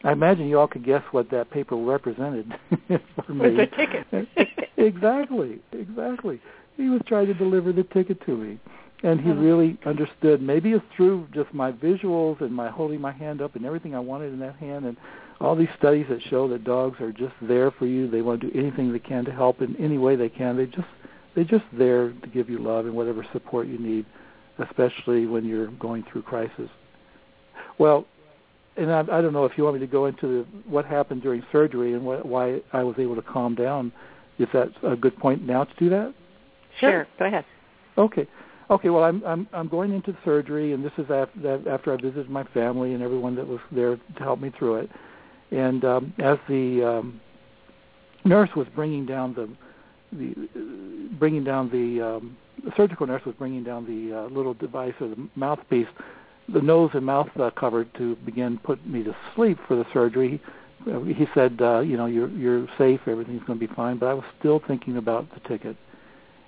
[0.04, 2.52] I imagine you all could guess what that paper represented
[3.26, 3.46] for me.
[3.46, 4.68] It was a ticket.
[4.76, 6.40] exactly, exactly.
[6.76, 8.60] He was trying to deliver the ticket to me,
[9.02, 10.40] and he really understood.
[10.40, 14.00] Maybe it's through just my visuals and my holding my hand up and everything I
[14.00, 14.96] wanted in that hand, and
[15.40, 18.10] all these studies that show that dogs are just there for you.
[18.10, 20.56] They want to do anything they can to help in any way they can.
[20.56, 20.88] They just
[21.34, 24.06] they're just there to give you love and whatever support you need,
[24.58, 26.70] especially when you're going through crisis.
[27.78, 28.06] Well,
[28.78, 31.22] and I, I don't know if you want me to go into the, what happened
[31.22, 33.92] during surgery and what, why I was able to calm down.
[34.38, 36.14] If that's a good point now to do that.
[36.80, 37.44] Sure, go ahead.
[37.96, 38.26] Okay.
[38.68, 42.28] Okay, well, I'm I'm I'm going into surgery, and this is after after I visited
[42.28, 44.90] my family and everyone that was there to help me through it.
[45.52, 47.20] And um, as the um,
[48.24, 49.48] nurse was bringing down the
[50.12, 54.54] the uh, bringing down the, um, the surgical nurse was bringing down the uh, little
[54.54, 55.88] device or the mouthpiece,
[56.48, 60.40] the nose and mouth uh, covered to begin put me to sleep for the surgery.
[60.84, 63.98] He, he said, uh, you know, you're you're safe, everything's going to be fine.
[63.98, 65.76] But I was still thinking about the ticket.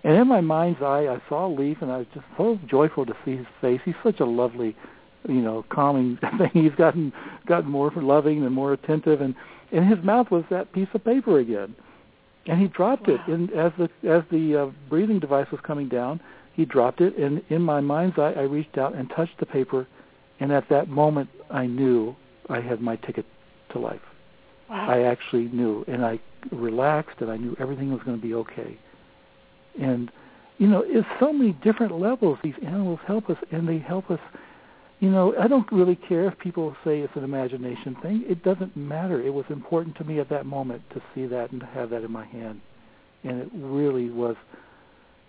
[0.04, 3.16] And in my mind's eye, I saw Leaf, and I was just so joyful to
[3.24, 3.80] see his face.
[3.84, 4.76] He's such a lovely,
[5.28, 6.50] you know, calming thing.
[6.52, 7.12] He's gotten
[7.46, 9.34] gotten more for loving and more attentive, and
[9.72, 11.74] in his mouth was that piece of paper again.
[12.46, 13.18] And he dropped wow.
[13.26, 16.20] it in, as the as the uh, breathing device was coming down.
[16.54, 19.86] He dropped it, and in my mind's eye, I reached out and touched the paper,
[20.40, 22.16] and at that moment, I knew
[22.48, 23.26] I had my ticket
[23.72, 24.00] to life.
[24.68, 24.90] Wow.
[24.90, 26.18] I actually knew, and I
[26.50, 28.76] relaxed, and I knew everything was going to be okay
[29.80, 30.10] and
[30.58, 34.20] you know it's so many different levels these animals help us and they help us
[35.00, 38.24] you know i don't really care if people say it's an imagination thing.
[38.26, 39.20] It doesn't matter.
[39.22, 42.02] It was important to me at that moment to see that and to have that
[42.02, 42.60] in my hand.
[43.24, 44.36] And it really was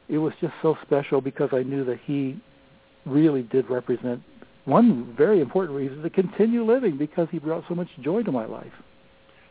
[0.07, 2.41] it was just so special because i knew that he
[3.05, 4.21] really did represent
[4.65, 8.45] one very important reason to continue living because he brought so much joy to my
[8.45, 8.73] life.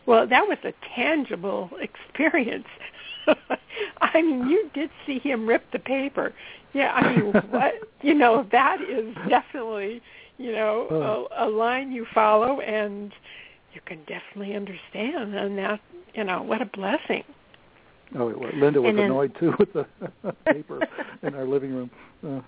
[0.06, 2.66] Well that was a tangible experience
[4.00, 6.32] I mean, you did see him rip the paper.
[6.72, 10.02] Yeah, I mean, what you know, that is definitely
[10.38, 13.12] you know a, a line you follow, and
[13.74, 15.34] you can definitely understand.
[15.34, 15.80] And that
[16.14, 17.24] you know, what a blessing.
[18.14, 19.86] Oh, well, Linda was then, annoyed too with the
[20.46, 20.80] paper
[21.22, 21.90] in our living room.
[22.26, 22.40] Uh.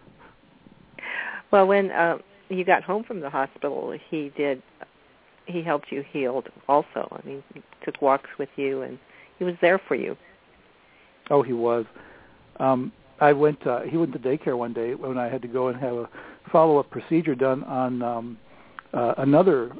[1.51, 4.63] Well, when uh, you got home from the hospital, he did.
[5.47, 7.09] He helped you heal also.
[7.11, 8.99] I mean, he took walks with you, and
[9.39, 10.17] he was there for you.
[11.31, 11.85] Oh, he was.
[12.59, 13.67] Um, I went.
[13.67, 16.09] Uh, he went to daycare one day when I had to go and have a
[16.51, 18.39] follow-up procedure done on um,
[18.93, 19.73] uh, another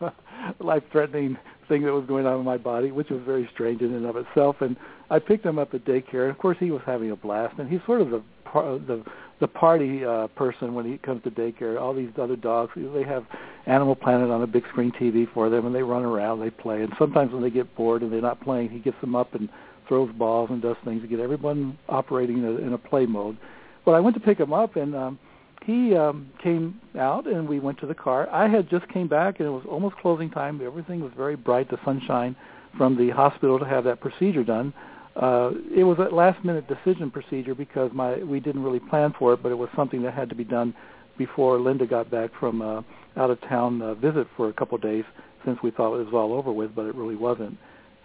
[0.60, 1.36] life-threatening
[1.68, 4.16] thing that was going on in my body, which was very strange in and of
[4.16, 4.56] itself.
[4.60, 4.76] And
[5.10, 7.58] I picked him up at daycare, and of course he was having a blast.
[7.58, 9.02] And he's sort of the the
[9.40, 11.80] the party uh, person when he comes to daycare.
[11.80, 13.24] All these other dogs, they have
[13.66, 16.82] Animal Planet on a big screen TV for them, and they run around, they play.
[16.82, 19.48] And sometimes when they get bored and they're not playing, he gets them up and
[19.88, 23.36] throws balls and does things to get everyone operating in a, in a play mode.
[23.84, 25.18] Well, I went to pick him up, and um,
[25.64, 28.28] he um, came out, and we went to the car.
[28.30, 30.60] I had just came back, and it was almost closing time.
[30.64, 32.36] Everything was very bright, the sunshine
[32.76, 34.72] from the hospital to have that procedure done.
[35.14, 39.42] Uh, it was a last-minute decision procedure because my we didn't really plan for it,
[39.42, 40.74] but it was something that had to be done
[41.18, 42.80] before Linda got back from uh,
[43.16, 45.04] out of town uh, visit for a couple of days,
[45.44, 47.56] since we thought it was all over with, but it really wasn't.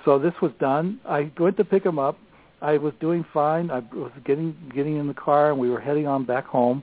[0.08, 1.02] So this was done.
[1.06, 2.18] I went to pick him up.
[2.62, 3.70] I was doing fine.
[3.70, 6.82] I was getting getting in the car, and we were heading on back home.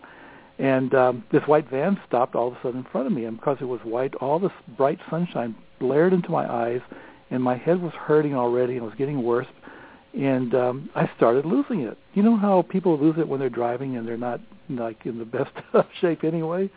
[0.59, 3.39] And um, this white van stopped all of a sudden in front of me, and
[3.39, 6.83] because it was white, all this bright sunshine blared into my eyes,
[7.31, 9.49] and my head was hurting already, and it was getting worse.
[10.13, 11.97] And um, I started losing it.
[12.13, 15.25] You know how people lose it when they're driving and they're not like in the
[15.25, 15.51] best
[16.03, 16.71] shape anyway.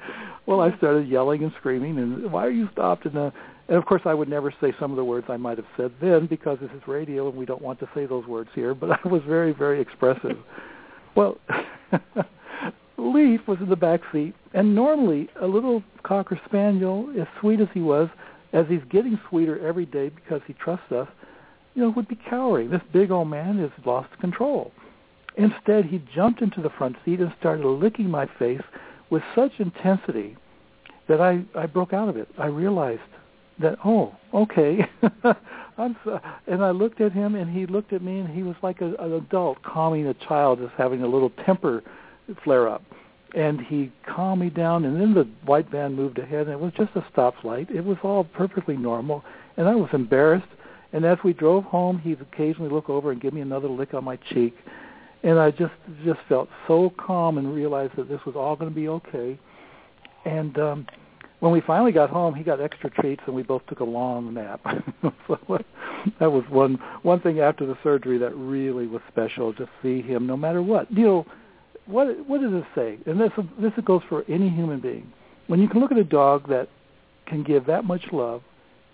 [0.45, 3.05] Well, I started yelling and screaming, and why are you stopped?
[3.05, 3.31] And uh,
[3.67, 5.91] and of course, I would never say some of the words I might have said
[6.01, 8.73] then because this is radio and we don't want to say those words here.
[8.73, 10.37] But I was very, very expressive.
[11.15, 11.37] well,
[12.97, 17.67] Leaf was in the back seat, and normally a little cocker spaniel, as sweet as
[17.73, 18.09] he was,
[18.53, 21.07] as he's getting sweeter every day because he trusts us,
[21.75, 22.71] you know, would be cowering.
[22.71, 24.71] This big old man has lost control.
[25.35, 28.63] Instead, he jumped into the front seat and started licking my face
[29.11, 30.35] with such intensity
[31.07, 32.27] that I I broke out of it.
[32.39, 33.01] I realized
[33.59, 34.79] that oh okay,
[35.77, 38.55] I'm so, and I looked at him and he looked at me and he was
[38.63, 41.83] like a, an adult calming a child that's having a little temper
[42.43, 42.83] flare up.
[43.35, 46.71] And he calmed me down, and then the white van moved ahead, and it was
[46.77, 47.69] just a stoplight.
[47.69, 49.21] It was all perfectly normal,
[49.57, 50.47] and I was embarrassed.
[50.93, 54.05] And as we drove home, he'd occasionally look over and give me another lick on
[54.05, 54.55] my cheek,
[55.23, 55.73] and I just
[56.05, 59.37] just felt so calm and realized that this was all going to be okay.
[60.23, 60.87] And um,
[61.39, 64.33] when we finally got home, he got extra treats, and we both took a long
[64.33, 64.59] nap.
[65.27, 65.37] so
[66.19, 69.53] that was one one thing after the surgery that really was special.
[69.53, 70.91] to see him, no matter what.
[70.91, 71.25] You know,
[71.85, 72.97] what what does it say?
[73.05, 75.11] And this this goes for any human being.
[75.47, 76.69] When you can look at a dog that
[77.27, 78.41] can give that much love,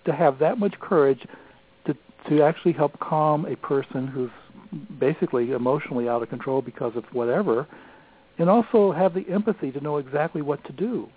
[0.04, 1.26] to have that much courage,
[1.86, 1.96] to
[2.28, 4.30] to actually help calm a person who's
[4.98, 7.66] basically emotionally out of control because of whatever,
[8.38, 11.08] and also have the empathy to know exactly what to do.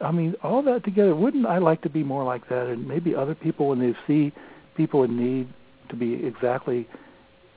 [0.00, 2.66] I mean, all that together, wouldn't I like to be more like that?
[2.66, 4.32] And maybe other people, when they see
[4.76, 5.48] people in need,
[5.88, 6.86] to be exactly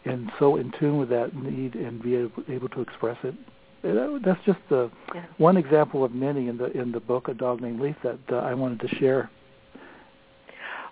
[0.06, 3.36] and so in tune with that need and be able, able to express it.
[3.84, 5.26] That's just the yeah.
[5.38, 8.36] one example of many in the in the book, A Dog Named Leaf, that uh,
[8.36, 9.30] I wanted to share.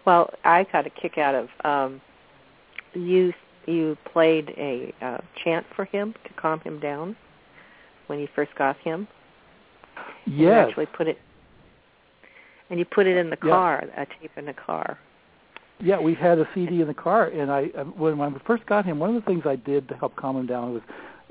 [0.06, 2.02] Well, I got a kick out of um,
[2.93, 3.34] you.
[3.68, 7.16] You played a uh, chant for him to calm him down
[8.08, 9.08] when you first got him.
[10.26, 10.38] Yes.
[10.38, 11.20] You actually put it,
[12.70, 14.97] and you put it in the car, a tape in the car.
[15.82, 18.86] Yeah, we had a CD in the car, and I uh, when I first got
[18.86, 20.82] him, one of the things I did to help calm him down was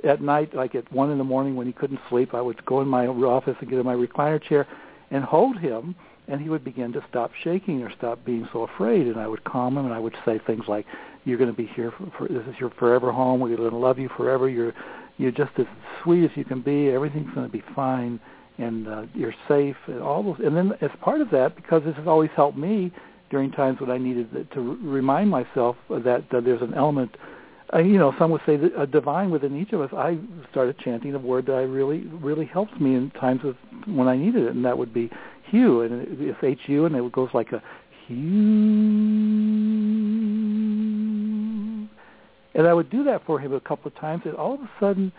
[0.05, 2.81] at night, like at one in the morning when he couldn't sleep, I would go
[2.81, 4.67] in my office and get in my recliner chair
[5.11, 5.95] and hold him,
[6.29, 9.45] and he would begin to stop shaking or stop being so afraid, and I would
[9.45, 10.87] calm him, and I would say things like,
[11.25, 13.41] "You're going to be here for, for this is your forever home.
[13.41, 14.49] We're going to love you forever.
[14.49, 14.75] You're
[15.19, 15.67] you're just as
[16.03, 16.89] sweet as you can be.
[16.89, 18.19] Everything's going to be fine."
[18.59, 21.95] And uh, you're safe and all those and then as part of that because this
[21.95, 22.93] has always helped me
[23.31, 27.17] during times when I needed to remind myself that, that there's an element,
[27.73, 29.91] uh, you know, some would say that a divine within each of us.
[29.93, 30.19] I
[30.51, 33.57] started chanting a word that I really, really helps me in times of
[33.87, 35.11] when I needed it, and that would be
[35.51, 37.63] HU, and it's H U, and it goes like a
[38.09, 38.15] HU.
[42.55, 44.71] And I would do that for him a couple of times, and all of a
[44.81, 45.13] sudden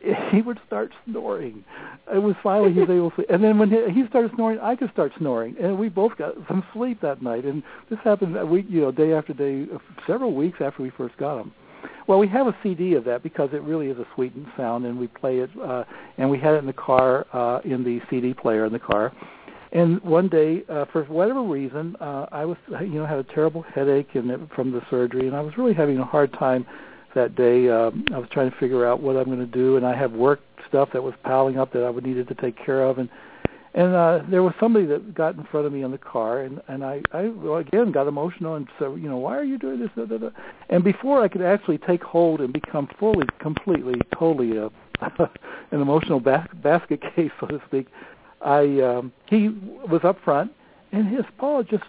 [0.30, 1.64] he would start snoring.
[2.12, 4.76] It was finally he was able to, and then when he, he started snoring, I
[4.76, 7.44] could start snoring, and we both got some sleep that night.
[7.44, 9.66] And this happened a week, you know, day after day,
[10.06, 11.52] several weeks after we first got him.
[12.06, 14.98] Well, we have a CD of that because it really is a sweetened sound, and
[14.98, 15.84] we play it, uh,
[16.16, 19.12] and we had it in the car, uh, in the CD player in the car.
[19.72, 23.62] And one day, uh, for whatever reason, uh, I was, you know, had a terrible
[23.62, 26.66] headache and from the surgery, and I was really having a hard time
[27.14, 27.68] that day.
[27.68, 30.12] Um, I was trying to figure out what I'm going to do, and I have
[30.12, 33.08] work stuff that was piling up that I would needed to take care of, and
[33.74, 36.60] and uh, there was somebody that got in front of me in the car, and
[36.68, 39.78] and I I well, again got emotional and said, you know, why are you doing
[39.78, 39.90] this?
[39.94, 40.30] Da, da, da.
[40.68, 44.70] And before I could actually take hold and become fully, completely, totally a,
[45.70, 47.88] an emotional bas- basket case, so to speak,
[48.40, 49.48] I um, he
[49.88, 50.50] was up front,
[50.92, 51.84] and his paw just,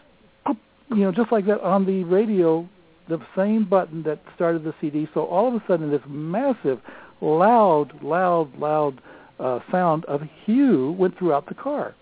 [0.89, 2.67] you know, just like that on the radio
[3.09, 5.07] the same button that started the CD.
[5.13, 6.79] So all of a sudden, this massive,
[7.21, 9.01] loud, loud, loud
[9.39, 11.95] uh, sound of HU went throughout the car,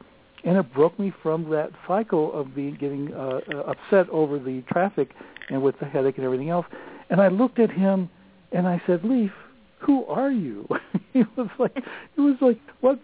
[0.43, 4.63] and it broke me from that cycle of being getting uh, uh, upset over the
[4.71, 5.11] traffic
[5.49, 6.65] and with the headache and everything else.
[7.09, 8.09] And I looked at him,
[8.51, 9.31] and I said, "Leaf,
[9.79, 10.67] who are you?"
[11.13, 11.75] he was like,
[12.15, 12.99] "He was like, what?"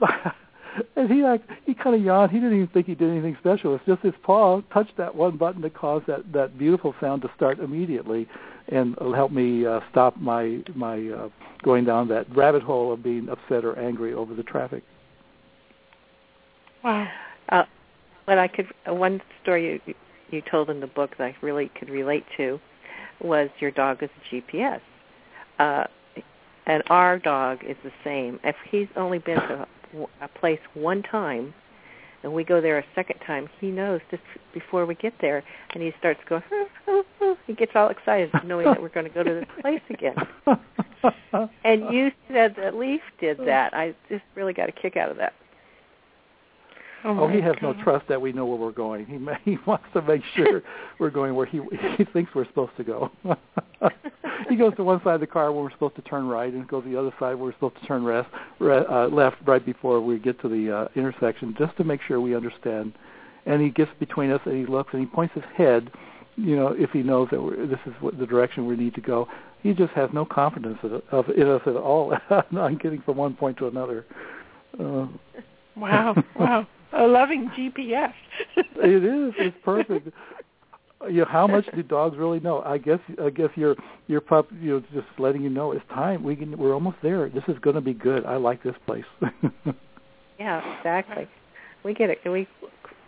[0.95, 2.32] And he like he kind of yawned.
[2.32, 3.76] He didn't even think he did anything special.
[3.76, 7.32] It's just his paw touched that one button that caused that that beautiful sound to
[7.36, 8.28] start immediately,
[8.69, 11.30] and helped me uh, stop my my uh,
[11.63, 14.84] going down that rabbit hole of being upset or angry over the traffic.
[16.84, 17.07] Wow.
[17.49, 17.63] Uh,
[18.26, 19.93] what I could uh, one story you
[20.32, 22.59] you told in the book that I really could relate to
[23.21, 24.82] was your dog is a GPS.
[25.59, 25.86] Uh,
[26.65, 28.39] and our dog is the same.
[28.43, 29.67] If he's only been to
[30.21, 31.53] a place one time
[32.23, 34.23] and we go there a second time, he knows just
[34.53, 36.41] before we get there, and he starts going.
[36.51, 37.37] Oh, oh, oh.
[37.45, 40.15] He gets all excited knowing that we're going to go to this place again.
[41.65, 43.73] and you said that Leaf did that.
[43.73, 45.33] I just really got a kick out of that.
[47.06, 47.78] Oh, oh he has God.
[47.78, 49.06] no trust that we know where we're going.
[49.06, 49.20] He
[49.51, 50.62] he wants to make sure
[50.99, 51.62] we're going where he
[51.97, 53.12] he thinks we're supposed to go.
[54.49, 56.68] he goes to one side of the car where we're supposed to turn right, and
[56.68, 58.30] goes to the other side where we're supposed to turn rest,
[58.62, 62.36] uh, left right before we get to the uh, intersection, just to make sure we
[62.36, 62.93] understand.
[63.45, 65.91] And he gets between us, and he looks, and he points his head.
[66.36, 69.01] You know, if he knows that we're, this is what the direction we need to
[69.01, 69.28] go,
[69.62, 73.36] he just has no confidence of, of in us at all on getting from one
[73.36, 74.06] point to another.
[74.80, 75.08] Uh,
[75.76, 76.16] wow!
[76.39, 76.68] Wow!
[76.95, 78.13] A loving GPS.
[78.57, 79.33] it is.
[79.37, 80.09] It's perfect.
[81.09, 82.61] You know, how much do dogs really know?
[82.61, 83.75] I guess I guess your
[84.07, 86.23] your pup, you know, just letting you know it's time.
[86.23, 87.29] We can we're almost there.
[87.29, 88.25] This is going to be good.
[88.25, 89.03] I like this place.
[90.39, 91.27] yeah, exactly.
[91.83, 92.19] We get it.
[92.25, 92.47] We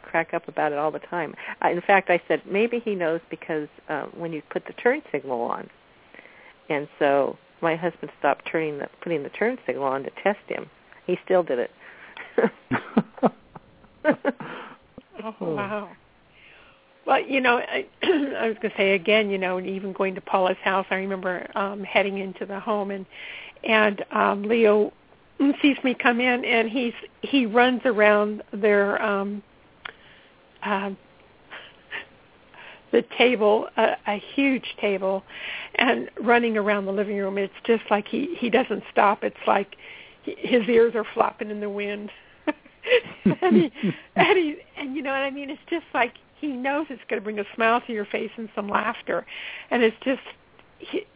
[0.03, 1.35] crack up about it all the time.
[1.63, 5.01] Uh, in fact, I said maybe he knows because uh, when you put the turn
[5.11, 5.69] signal on,
[6.69, 10.69] and so my husband stopped turning the putting the turn signal on to test him.
[11.07, 11.71] He still did it.
[15.23, 15.89] oh, wow.
[17.05, 20.15] Well, you know, I, I was going to say again, you know, and even going
[20.15, 23.05] to Paula's house, I remember um heading into the home and
[23.63, 24.91] and um Leo
[25.61, 29.43] sees me come in and he's he runs around their um
[30.63, 30.91] uh,
[32.91, 35.23] the table, a, a huge table,
[35.75, 37.37] and running around the living room.
[37.37, 39.23] It's just like he he doesn't stop.
[39.23, 39.75] It's like
[40.23, 42.09] his ears are flopping in the wind,
[43.41, 43.71] and he
[44.15, 45.49] and he and you know what I mean.
[45.49, 48.49] It's just like he knows it's going to bring a smile to your face and
[48.55, 49.25] some laughter,
[49.71, 50.21] and it's just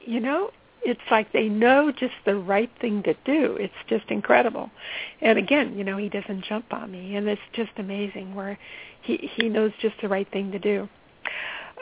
[0.01, 0.51] you know
[0.83, 3.57] it's like they know just the right thing to do.
[3.59, 4.69] It's just incredible.
[5.21, 8.57] And again, you know, he doesn't jump on me, and it's just amazing where
[9.01, 10.87] he he knows just the right thing to do.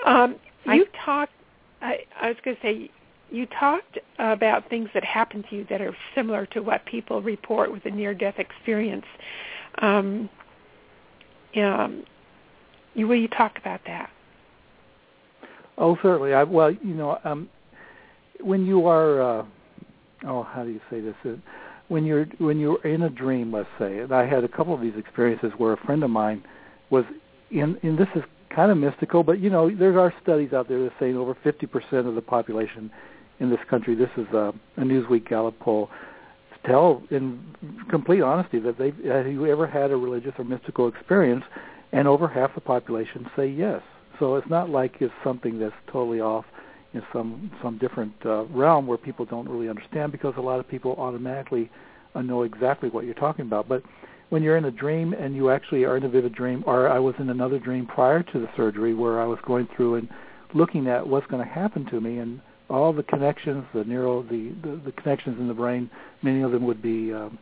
[0.06, 0.36] Um,
[0.66, 1.34] you I, talked.
[1.82, 2.92] I, I was going to say
[3.30, 7.72] you talked about things that happen to you that are similar to what people report
[7.72, 9.06] with a near-death experience.
[9.80, 10.30] Um,
[11.56, 12.04] um,
[12.94, 14.10] you, will you talk about that?
[15.78, 16.34] Oh, certainly.
[16.34, 17.50] I, well, you know, um,
[18.42, 19.46] when you are, uh,
[20.26, 21.16] oh, how do you say this?
[21.26, 21.36] Uh,
[21.88, 24.82] when you're when you're in a dream, let's say, and I had a couple of
[24.82, 26.44] these experiences where a friend of mine
[26.90, 27.06] was
[27.50, 28.24] in, and this is
[28.54, 32.08] kind of mystical, but you know, there are studies out there that say over 50%
[32.08, 32.92] of the population
[33.40, 35.90] in this country, this is a, a Newsweek Gallup poll,
[36.68, 37.40] tell in
[37.90, 41.44] complete honesty that they have you ever had a religious or mystical experience,
[41.92, 43.82] and over half the population say yes.
[44.20, 46.46] So it's not like it's something that's totally off
[46.94, 50.68] in some some different uh, realm where people don't really understand because a lot of
[50.68, 51.70] people automatically
[52.16, 53.70] uh, know exactly what you're talking about.
[53.70, 53.84] But
[54.30, 57.00] when you're in a dream and you actually are in a vivid dream, or I
[57.00, 60.10] was in another dream prior to the surgery where I was going through and
[60.54, 64.54] looking at what's going to happen to me and all the connections, the neural, the,
[64.62, 65.90] the, the connections in the brain,
[66.22, 67.38] many of them would be um,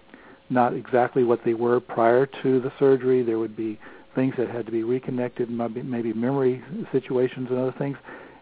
[0.50, 3.24] not exactly what they were prior to the surgery.
[3.24, 3.80] There would be
[4.14, 7.98] things that had to be reconnected, maybe, memory situations and other things.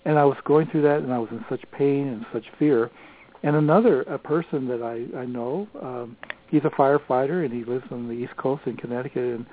[0.06, 2.92] And I was going through that, and I was in such pain and such fear.
[3.44, 6.18] And another a person that I, I know, um,
[6.50, 9.46] he's a firefighter, and he lives on the East Coast in Connecticut, and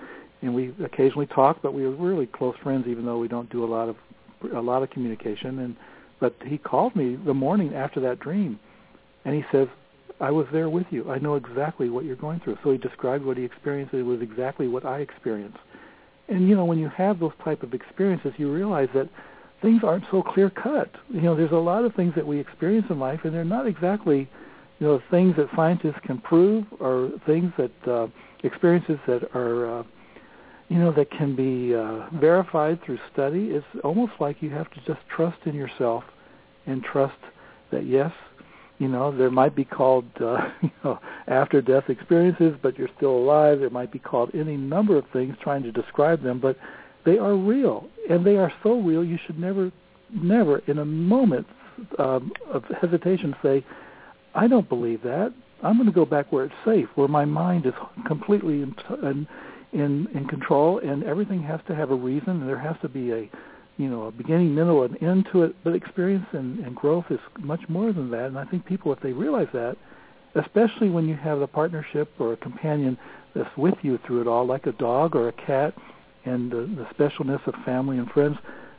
[0.42, 3.62] and we occasionally talk, but we were really close friends, even though we don't do
[3.62, 3.96] a lot of
[4.54, 5.58] a lot of communication.
[5.58, 5.76] And
[6.20, 8.58] but he called me the morning after that dream,
[9.24, 9.68] and he says,
[10.20, 11.10] "I was there with you.
[11.10, 13.94] I know exactly what you're going through." So he described what he experienced.
[13.94, 15.58] It was exactly what I experienced.
[16.28, 19.08] And you know, when you have those type of experiences, you realize that
[19.62, 20.90] things aren't so clear cut.
[21.08, 23.66] You know, there's a lot of things that we experience in life, and they're not
[23.66, 24.28] exactly
[24.78, 28.06] you know things that scientists can prove or things that uh,
[28.42, 29.82] experiences that are uh,
[30.70, 33.48] you know that can be uh, verified through study.
[33.48, 36.04] It's almost like you have to just trust in yourself
[36.66, 37.18] and trust
[37.72, 38.12] that yes
[38.78, 43.16] you know there might be called uh, you know after death experiences but you're still
[43.16, 43.58] alive.
[43.58, 46.56] There might be called any number of things trying to describe them but
[47.04, 47.88] they are real.
[48.08, 49.72] And they are so real you should never
[50.14, 51.48] never in a moment
[51.98, 53.64] um, of hesitation say
[54.36, 55.34] I don't believe that.
[55.64, 57.74] I'm going to go back where it's safe, where my mind is
[58.06, 59.26] completely in, in
[59.72, 63.12] in in control, and everything has to have a reason, and there has to be
[63.12, 63.30] a
[63.76, 65.56] you know a beginning, middle, and end to it.
[65.64, 68.26] But experience and, and growth is much more than that.
[68.26, 69.76] And I think people, if they realize that,
[70.34, 72.98] especially when you have a partnership or a companion
[73.34, 75.74] that's with you through it all, like a dog or a cat,
[76.24, 78.36] and the, the specialness of family and friends,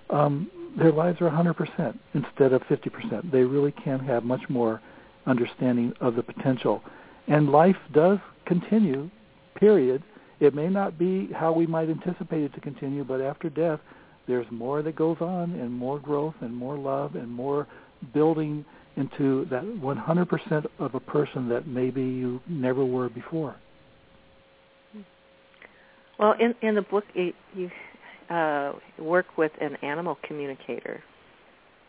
[0.09, 3.31] um, their lives are 100% instead of 50%.
[3.31, 4.81] They really can have much more
[5.25, 6.81] understanding of the potential.
[7.27, 9.09] And life does continue,
[9.55, 10.03] period.
[10.41, 13.79] It may not be how we might anticipate it to continue, but after death,
[14.27, 17.67] there's more that goes on and more growth and more love and more
[18.11, 18.65] building
[18.97, 23.55] into that 100% of a person that maybe you never were before.
[26.17, 27.69] Well, in in the book, you, you
[28.29, 31.03] uh, work with an animal communicator.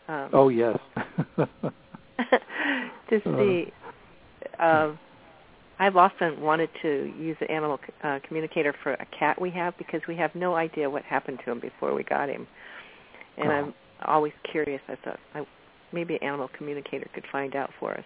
[0.07, 0.77] Um, oh yes.
[1.37, 3.71] to see.
[4.59, 4.93] Uh,
[5.83, 9.99] I've often wanted to use an animal uh, communicator for a cat we have because
[10.07, 12.47] we have no idea what happened to him before we got him,
[13.37, 13.51] and oh.
[13.51, 13.73] I'm
[14.05, 14.81] always curious.
[14.87, 15.45] I thought I,
[15.91, 18.05] maybe an animal communicator could find out for us.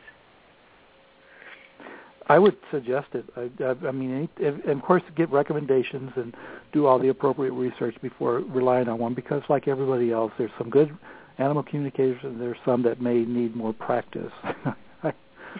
[2.25, 3.25] I would suggest it.
[3.37, 6.33] I, I, I mean, any, and of course, get recommendations and
[6.73, 9.13] do all the appropriate research before relying on one.
[9.13, 10.97] Because, like everybody else, there's some good
[11.37, 14.31] animal communicators, and there's some that may need more practice.
[14.43, 14.73] I,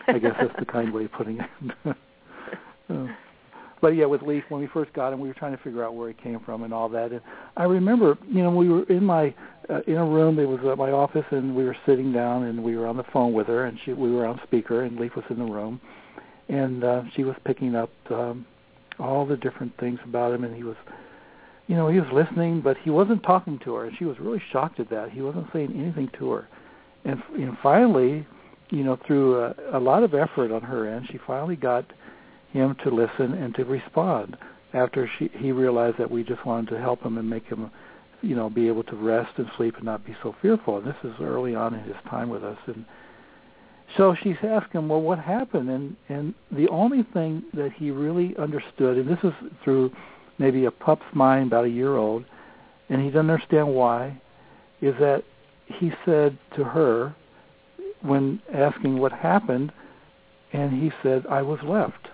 [0.07, 1.41] I guess that's the kind way of putting
[1.85, 1.95] it.
[2.89, 3.07] uh,
[3.81, 5.93] but yeah, with Leaf, when we first got him, we were trying to figure out
[5.93, 7.11] where he came from and all that.
[7.11, 7.21] And
[7.55, 9.33] I remember, you know, we were in my
[9.69, 10.39] uh, in a room.
[10.39, 13.03] It was at my office, and we were sitting down, and we were on the
[13.13, 15.79] phone with her, and she we were on speaker, and Leaf was in the room,
[16.49, 18.45] and uh, she was picking up um,
[18.99, 20.77] all the different things about him, and he was,
[21.67, 24.41] you know, he was listening, but he wasn't talking to her, and she was really
[24.51, 25.11] shocked at that.
[25.11, 26.47] He wasn't saying anything to her,
[27.05, 28.25] and know, finally,
[28.69, 31.85] you know, through a, a lot of effort on her end, she finally got
[32.51, 34.37] him to listen and to respond
[34.73, 37.71] after she, he realized that we just wanted to help him and make him,
[38.21, 40.77] you know, be able to rest and sleep and not be so fearful.
[40.77, 42.57] And this is early on in his time with us.
[42.67, 42.85] And
[43.95, 45.69] so she's him, well, what happened?
[45.69, 49.33] And and the only thing that he really understood, and this is
[49.63, 49.91] through
[50.37, 52.25] maybe a pup's mind, about a year old,
[52.89, 54.21] and he doesn't understand why,
[54.81, 55.23] is that
[55.65, 57.15] he said to her,
[58.01, 59.71] when asking what happened,
[60.53, 62.06] and he said, I was left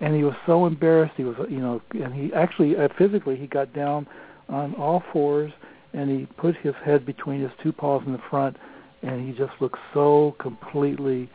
[0.00, 1.14] and he was so embarrassed.
[1.16, 4.06] He was, you know, and he actually uh, physically he got down
[4.48, 5.52] on all fours
[5.92, 8.56] and he put his head between his two paws in the front,
[9.02, 11.30] and he just looked so completely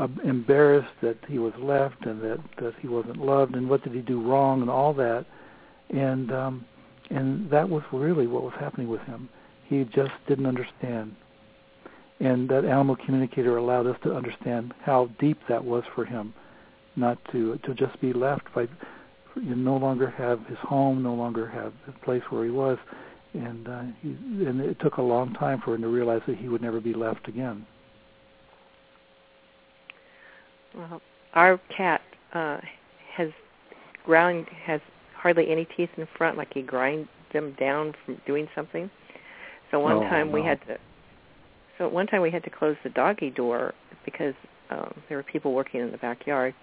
[0.00, 3.92] uh, embarrassed that he was left and that that he wasn't loved and what did
[3.92, 5.24] he do wrong and all that,
[5.90, 6.64] and um,
[7.10, 9.28] and that was really what was happening with him.
[9.66, 11.14] He just didn't understand.
[12.20, 16.32] And that animal communicator allowed us to understand how deep that was for him
[16.96, 18.66] not to to just be left by
[19.36, 22.78] you no longer have his home, no longer have the place where he was,
[23.32, 24.08] and uh, he,
[24.46, 26.94] and it took a long time for him to realize that he would never be
[26.94, 27.66] left again.
[30.74, 31.00] Well,
[31.34, 32.00] our cat
[32.32, 32.58] uh,
[33.16, 33.30] has
[34.04, 34.80] ground has
[35.16, 38.90] hardly any teeth in front, like he grinds them down from doing something.
[39.70, 40.34] So one oh, time no.
[40.34, 40.76] we had to.
[41.78, 43.74] So one time we had to close the doggy door
[44.04, 44.34] because
[44.70, 46.54] um, there were people working in the backyard,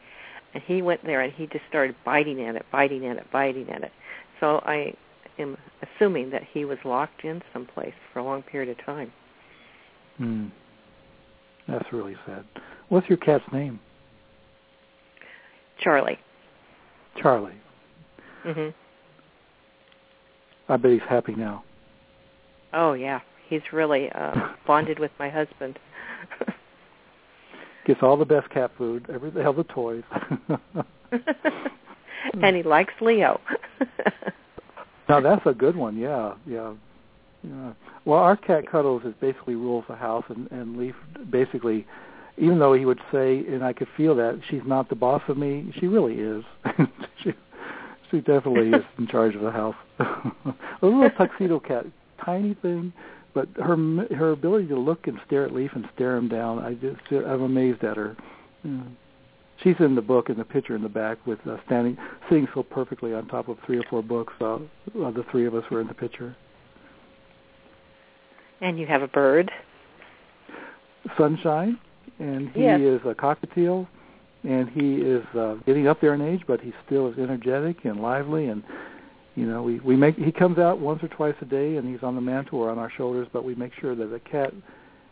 [0.54, 3.70] and he went there and he just started biting at it, biting at it, biting
[3.70, 3.92] at it.
[4.40, 4.94] So I
[5.40, 9.12] am assuming that he was locked in someplace for a long period of time.
[10.18, 10.48] Hmm.
[11.68, 12.44] That's really sad.
[12.90, 13.80] What's your cat's name?
[15.80, 16.20] Charlie.
[17.22, 17.56] Charlie.
[18.46, 18.74] Mhm.
[20.70, 21.64] I bet he's happy now.
[22.74, 25.80] Oh yeah, he's really uh, bonded with my husband.
[27.86, 30.04] Gets all the best cat food, every all the toys.
[32.42, 33.42] and he likes Leo.
[35.10, 35.98] now that's a good one.
[35.98, 36.74] Yeah, yeah,
[37.44, 37.74] yeah.
[38.06, 40.96] Well, our cat Cuddles is basically rules the house, and and Leaf
[41.30, 41.88] basically,
[42.38, 45.38] even though he would say, and I could feel that she's not the boss of
[45.38, 46.44] me, she really is.
[47.24, 47.34] she
[48.12, 49.76] she definitely is in charge of the house.
[50.00, 51.86] a little tuxedo cat,
[52.24, 52.94] tiny thing,
[53.34, 53.76] but her
[54.16, 57.42] her ability to look and stare at Leaf and stare him down, I just I'm
[57.42, 58.16] amazed at her.
[58.64, 58.82] Yeah.
[59.64, 61.98] She's in the book in the picture in the back with uh, standing
[62.30, 64.34] sitting so perfectly on top of three or four books.
[64.42, 64.60] Uh, uh,
[65.12, 66.36] the three of us were in the picture.
[68.60, 69.52] And you have a bird.
[71.18, 71.80] Sunshine,
[72.20, 72.80] and he yes.
[72.80, 73.88] is a cockatiel,
[74.44, 78.02] and he is uh, getting up there in age, but he still is energetic and
[78.02, 78.64] lively and
[79.42, 82.04] you know, we we make he comes out once or twice a day, and he's
[82.04, 83.28] on the mantle or on our shoulders.
[83.34, 84.54] But we make sure that the cat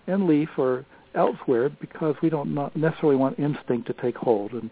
[0.06, 4.52] and Leaf are elsewhere because we don't not necessarily want instinct to take hold.
[4.52, 4.70] And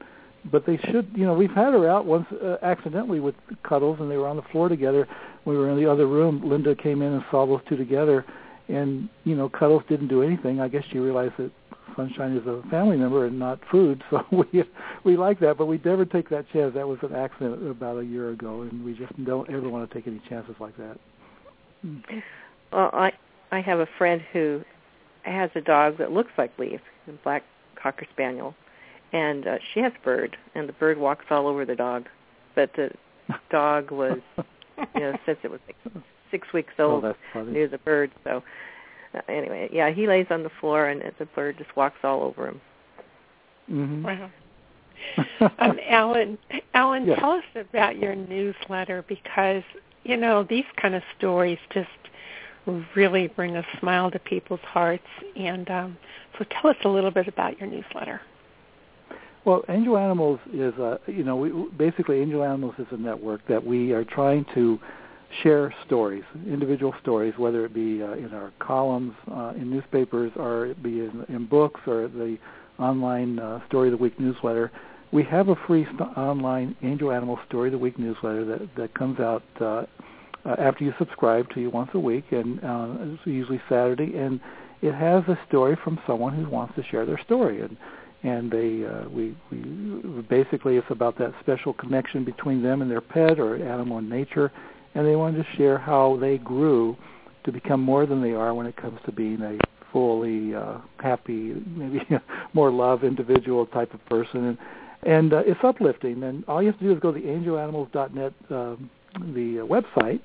[0.51, 3.33] but they should, you know, we've had her out once uh, accidentally with
[3.67, 5.07] Cuddles, and they were on the floor together.
[5.45, 6.47] We were in the other room.
[6.47, 8.25] Linda came in and saw those two together,
[8.67, 10.61] and you know, Cuddles didn't do anything.
[10.61, 11.49] I guess she realized that
[11.95, 14.63] Sunshine is a family member and not food, so we
[15.03, 16.73] we like that, but we never take that chance.
[16.73, 19.95] That was an accident about a year ago, and we just don't ever want to
[19.95, 20.97] take any chances like that.
[22.71, 23.11] Well, I
[23.51, 24.61] I have a friend who
[25.23, 27.43] has a dog that looks like Leaf, a black
[27.81, 28.55] cocker spaniel,
[29.13, 32.07] and uh, she has a bird, and the bird walks all over the dog,
[32.55, 32.91] but the
[33.51, 34.19] dog was,
[34.95, 38.43] you know, since it was like six weeks old, oh, knew the bird, so
[39.13, 42.47] uh, anyway, yeah, he lays on the floor and the bird just walks all over
[42.47, 42.61] him.
[43.71, 44.03] Mm-hmm.
[44.03, 44.31] Wow.
[45.59, 46.37] um, Allen,
[46.73, 47.19] Allen, yes.
[47.19, 49.63] tell us about your newsletter because
[50.03, 51.89] you know these kind of stories just
[52.95, 55.05] really bring a smile to people's hearts.
[55.35, 55.97] And um,
[56.37, 58.21] so, tell us a little bit about your newsletter.
[59.45, 63.65] Well, Angel Animals is, a, you know, we, basically Angel Animals is a network that
[63.65, 64.77] we are trying to
[65.43, 70.67] share stories, individual stories, whether it be uh, in our columns uh, in newspapers or
[70.67, 72.37] it be in, in books or the
[72.79, 74.71] online uh, Story of the Week newsletter,
[75.11, 78.93] we have a free st- online Angel Animal Story of the Week newsletter that that
[78.93, 79.85] comes out uh,
[80.45, 84.39] uh, after you subscribe to you once a week, and uh, it's usually Saturday, and
[84.81, 87.77] it has a story from someone who wants to share their story, and
[88.23, 93.01] and they uh, we we basically it's about that special connection between them and their
[93.01, 94.51] pet or animal in nature,
[94.97, 96.97] and they wanted to share how they grew
[97.43, 99.57] to become more than they are when it comes to being a
[99.93, 102.01] fully uh, happy, maybe
[102.53, 104.57] more love individual type of person, and
[105.03, 106.23] and uh, it's uplifting.
[106.23, 108.89] And all you have to do is go to the angelanimals.net, um,
[109.35, 110.19] the uh, website,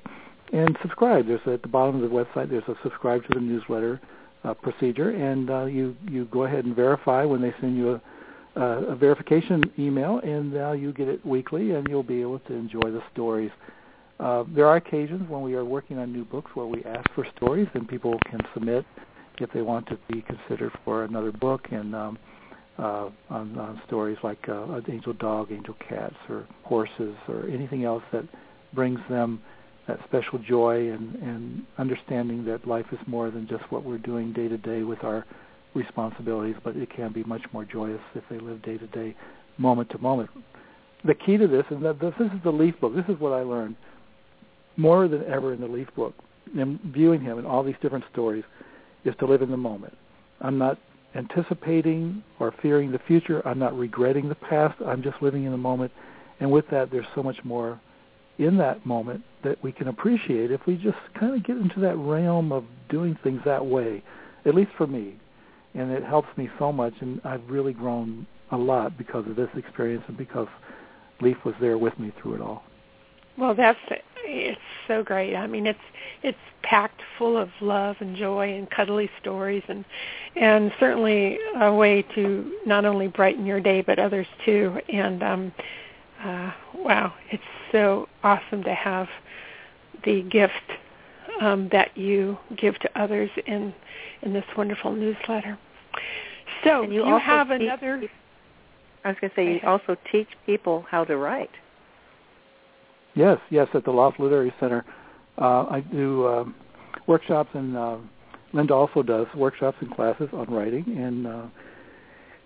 [0.55, 1.27] and subscribe.
[1.27, 2.49] There's at the bottom of the website.
[2.49, 4.01] There's a subscribe to the newsletter
[4.43, 8.01] uh, procedure, and uh, you you go ahead and verify when they send you a,
[8.59, 12.55] uh, a verification email, and now you get it weekly, and you'll be able to
[12.55, 13.51] enjoy the stories.
[14.23, 17.27] Uh, there are occasions when we are working on new books where we ask for
[17.37, 18.85] stories, and people can submit
[19.41, 22.19] if they want to be considered for another book, and um,
[22.79, 28.05] uh, on, on stories like uh, angel dog, angel cats, or horses, or anything else
[28.13, 28.25] that
[28.73, 29.43] brings them
[29.89, 34.33] that special joy and, and understanding that life is more than just what we're doing
[34.33, 35.27] day to day with our
[35.75, 39.17] responsibilities, but it can be much more joyous if they live day to day,
[39.59, 40.31] moment to moment.
[41.05, 42.95] The key to this, and this is the Leaf book.
[42.95, 43.75] This is what I learned
[44.77, 46.15] more than ever in the Leaf book,
[46.57, 48.45] and viewing him in all these different stories,
[49.05, 49.97] is to live in the moment.
[50.41, 50.79] I'm not
[51.15, 53.47] anticipating or fearing the future.
[53.47, 54.81] I'm not regretting the past.
[54.85, 55.93] I'm just living in the moment.
[56.41, 57.81] And with that, there's so much more
[58.39, 61.97] in that moment that we can appreciate if we just kind of get into that
[61.97, 64.03] realm of doing things that way,
[64.47, 65.17] at least for me.
[65.75, 69.49] And it helps me so much, and I've really grown a lot because of this
[69.57, 70.49] experience and because
[71.21, 72.63] Leaf was there with me through it all.
[73.39, 73.79] Well, that's
[74.25, 75.35] it's so great.
[75.35, 75.79] I mean, it's
[76.23, 79.85] it's packed full of love and joy and cuddly stories, and
[80.37, 84.79] and certainly a way to not only brighten your day but others too.
[84.89, 85.53] And um,
[86.23, 89.09] uh, wow, it's so awesome to have
[90.05, 90.53] the gift
[91.41, 93.75] um, that you give to others in
[94.23, 95.59] in this wonderful newsletter.
[96.65, 98.03] So and you, you have teach, another.
[99.05, 101.51] I was going to say you also teach people how to write.
[103.15, 104.85] Yes, yes, at the Loft Literary Center,
[105.39, 106.45] uh, I do uh,
[107.07, 107.97] workshops, and uh,
[108.53, 110.85] Linda also does workshops and classes on writing.
[110.97, 111.47] And uh,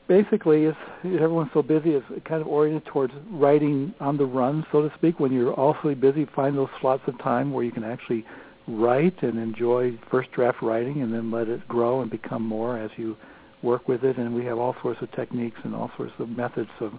[0.08, 4.82] basically, it's, everyone's so busy, it's kind of oriented towards writing on the run, so
[4.82, 5.20] to speak.
[5.20, 8.24] When you're also busy, find those slots of time where you can actually
[8.66, 12.90] write and enjoy first draft writing, and then let it grow and become more as
[12.96, 13.16] you
[13.62, 14.16] work with it.
[14.16, 16.92] And we have all sorts of techniques and all sorts of methods of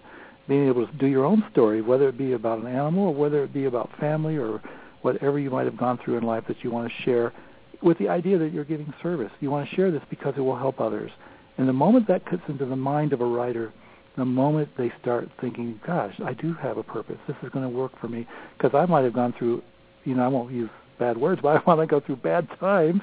[0.47, 3.43] being able to do your own story, whether it be about an animal or whether
[3.43, 4.61] it be about family or
[5.01, 7.33] whatever you might have gone through in life that you want to share
[7.81, 9.31] with the idea that you're giving service.
[9.39, 11.11] You want to share this because it will help others.
[11.57, 13.73] And the moment that cuts into the mind of a writer,
[14.15, 17.17] the moment they start thinking, gosh, I do have a purpose.
[17.27, 18.27] This is going to work for me.
[18.57, 19.61] Because I might have gone through,
[20.05, 20.69] you know, I won't use
[20.99, 23.01] bad words, but I want to go through bad times,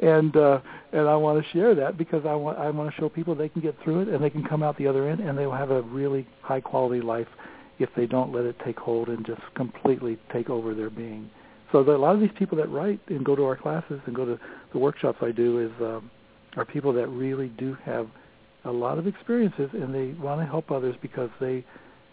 [0.00, 0.60] and uh,
[0.92, 3.48] and I want to share that because I want I want to show people they
[3.48, 5.56] can get through it and they can come out the other end and they will
[5.56, 7.28] have a really high quality life
[7.78, 11.28] if they don't let it take hold and just completely take over their being.
[11.72, 14.26] So a lot of these people that write and go to our classes and go
[14.26, 14.38] to
[14.72, 16.10] the workshops I do is um,
[16.56, 18.08] are people that really do have
[18.64, 21.64] a lot of experiences and they want to help others because they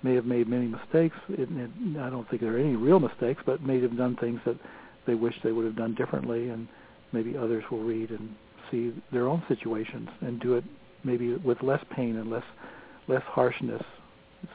[0.02, 1.16] may have made many mistakes.
[1.28, 1.70] It, it,
[2.00, 4.56] I don't think there are any real mistakes, but may have done things that
[5.08, 6.68] they wish they would have done differently, and
[7.12, 8.36] maybe others will read and
[8.72, 10.64] see their own situations and do it
[11.04, 12.44] maybe with less pain and less
[13.08, 13.82] less harshness.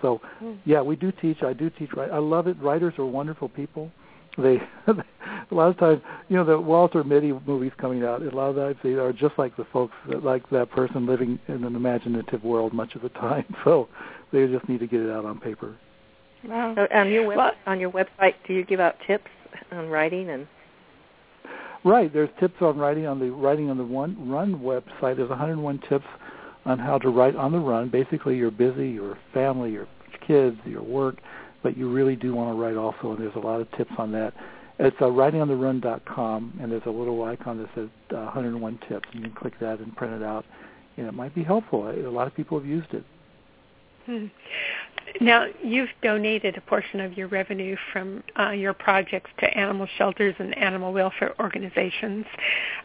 [0.01, 0.53] So, Hmm.
[0.65, 1.43] yeah, we do teach.
[1.43, 1.91] I do teach.
[1.97, 2.57] I love it.
[2.61, 3.91] Writers are wonderful people.
[4.39, 8.23] They a lot of times, you know, the Walter Mitty movies coming out.
[8.23, 11.39] A lot of times they are just like the folks, that, like that person living
[11.49, 13.45] in an imaginative world much of the time.
[13.65, 13.89] So
[14.33, 15.77] they just need to get it out on paper.
[16.47, 16.75] Wow.
[16.75, 19.31] So on your web, Well- on your website, do you give out tips
[19.73, 20.47] on writing and
[21.85, 22.11] Right.
[22.11, 25.17] There's tips on writing on the writing on the one run website.
[25.17, 26.07] There's 101 tips
[26.65, 27.91] on how to write on the run.
[27.91, 29.87] Basically, you're busy, your family, your
[30.27, 31.19] kids, your work,
[31.63, 34.13] but you really do want to write also, and there's a lot of tips on
[34.13, 34.33] that.
[34.79, 39.07] It's uh, writingontherun.com, and there's a little icon that says uh, 101 tips.
[39.13, 40.47] You can click that and print it out,
[40.97, 41.87] and it might be helpful.
[41.89, 43.05] A lot of people have used it.
[44.07, 44.27] Hmm.
[45.21, 50.35] Now, you've donated a portion of your revenue from uh, your projects to animal shelters
[50.39, 52.25] and animal welfare organizations.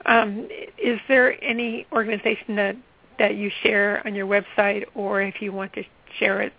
[0.05, 0.47] Um,
[0.77, 2.75] is there any organization that,
[3.17, 5.83] that you share on your website, or if you want to
[6.19, 6.53] share it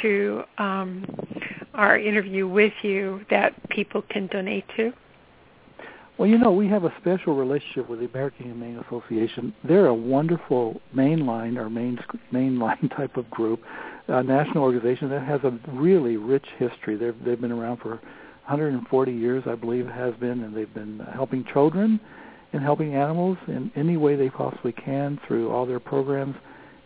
[0.00, 1.06] through um,
[1.74, 4.92] our interview with you, that people can donate to?
[6.16, 9.52] Well, you know, we have a special relationship with the American Humane Association.
[9.64, 11.98] They're a wonderful mainline or main
[12.32, 13.60] mainline type of group,
[14.06, 16.96] a national organization that has a really rich history.
[16.96, 18.00] They've they've been around for
[18.46, 21.98] 140 years, I believe, it has been, and they've been helping children
[22.52, 26.36] and helping animals in any way they possibly can through all their programs.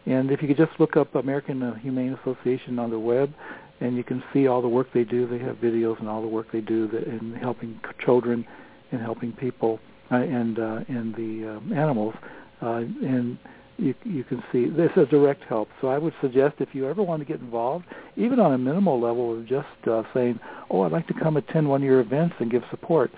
[0.06, 3.34] And if you could just look up American Humane Association on the web,
[3.80, 5.26] and you can see all the work they do.
[5.26, 8.46] They have videos and all the work they do in helping children
[8.92, 9.80] and helping people
[10.10, 12.14] uh, and uh, and the um, animals.
[12.60, 13.38] Uh, and
[13.76, 15.68] you, you can see this is direct help.
[15.80, 17.84] So I would suggest if you ever want to get involved,
[18.16, 21.68] even on a minimal level of just uh, saying, "Oh, I'd like to come attend
[21.68, 23.10] one of your events and give support,"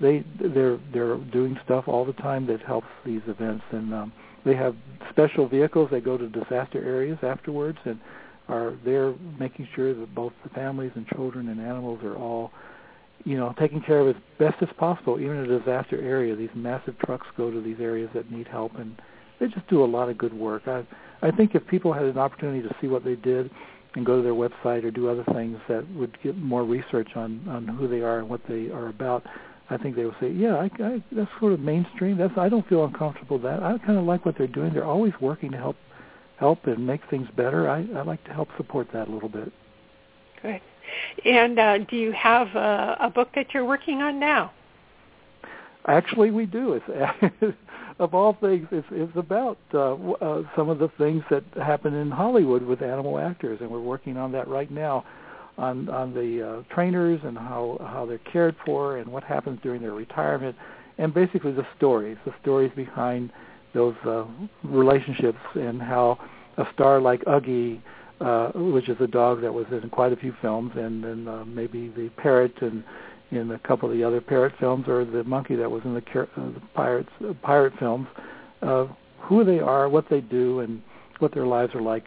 [0.00, 4.12] they they're they're doing stuff all the time that helps these events, and um,
[4.44, 4.76] they have
[5.10, 5.88] special vehicles.
[5.90, 7.98] They go to disaster areas afterwards and
[8.48, 12.52] are there making sure that both the families and children and animals are all
[13.24, 16.36] you know, taken care of as best as possible, even in a disaster area.
[16.36, 19.00] These massive trucks go to these areas that need help, and
[19.40, 20.62] they just do a lot of good work.
[20.66, 20.84] I
[21.22, 23.50] I think if people had an opportunity to see what they did
[23.94, 27.46] and go to their website or do other things that would get more research on
[27.48, 29.22] on who they are and what they are about,
[29.70, 32.18] I think they would say, yeah, I, I, that's sort of mainstream.
[32.18, 33.62] That's I don't feel uncomfortable with that.
[33.62, 34.74] I kind of like what they're doing.
[34.74, 35.76] They're always working to help
[36.38, 37.70] help and make things better.
[37.70, 39.50] I I like to help support that a little bit.
[40.42, 40.60] Good.
[41.24, 44.52] And uh, do you have a, a book that you're working on now?
[45.86, 46.80] Actually, we do.
[46.80, 47.56] It's
[47.98, 52.10] of all things, it's, it's about uh, uh, some of the things that happen in
[52.10, 55.04] Hollywood with animal actors, and we're working on that right now,
[55.56, 59.80] on on the uh, trainers and how how they're cared for and what happens during
[59.80, 60.56] their retirement,
[60.98, 63.30] and basically the stories, the stories behind
[63.72, 64.24] those uh,
[64.64, 66.18] relationships and how
[66.56, 67.80] a star like Uggie
[68.20, 71.44] uh, which is a dog that was in quite a few films, and then uh,
[71.44, 72.84] maybe the parrot and
[73.30, 76.02] in a couple of the other parrot films, or the monkey that was in the,
[76.20, 78.06] uh, the pirates uh, pirate films.
[78.62, 78.86] Uh,
[79.18, 80.82] who they are, what they do, and
[81.18, 82.04] what their lives are like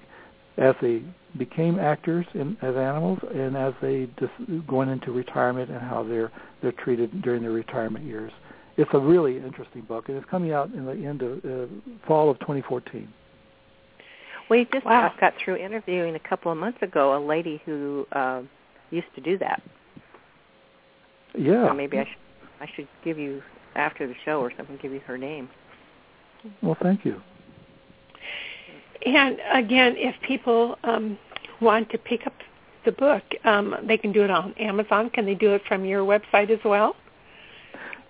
[0.58, 1.04] as they
[1.38, 4.32] became actors in, as animals, and as they just
[4.68, 6.32] going into retirement, and how they're
[6.62, 8.32] they're treated during their retirement years.
[8.78, 11.68] It's a really interesting book, and it's coming out in the end of uh,
[12.08, 13.08] fall of 2014.
[14.50, 15.14] We just wow.
[15.20, 18.42] got through interviewing a couple of months ago a lady who uh,
[18.92, 19.62] used to do that.
[21.38, 21.68] Yeah.
[21.68, 22.18] So maybe I should
[22.60, 23.42] I should give you
[23.76, 24.78] after the show or something.
[24.82, 25.50] Give you her name.
[26.62, 27.22] Well, thank you.
[29.06, 31.18] And again, if people um,
[31.62, 32.34] want to pick up
[32.86, 35.10] the book, um, they can do it on Amazon.
[35.12, 36.96] Can they do it from your website as well?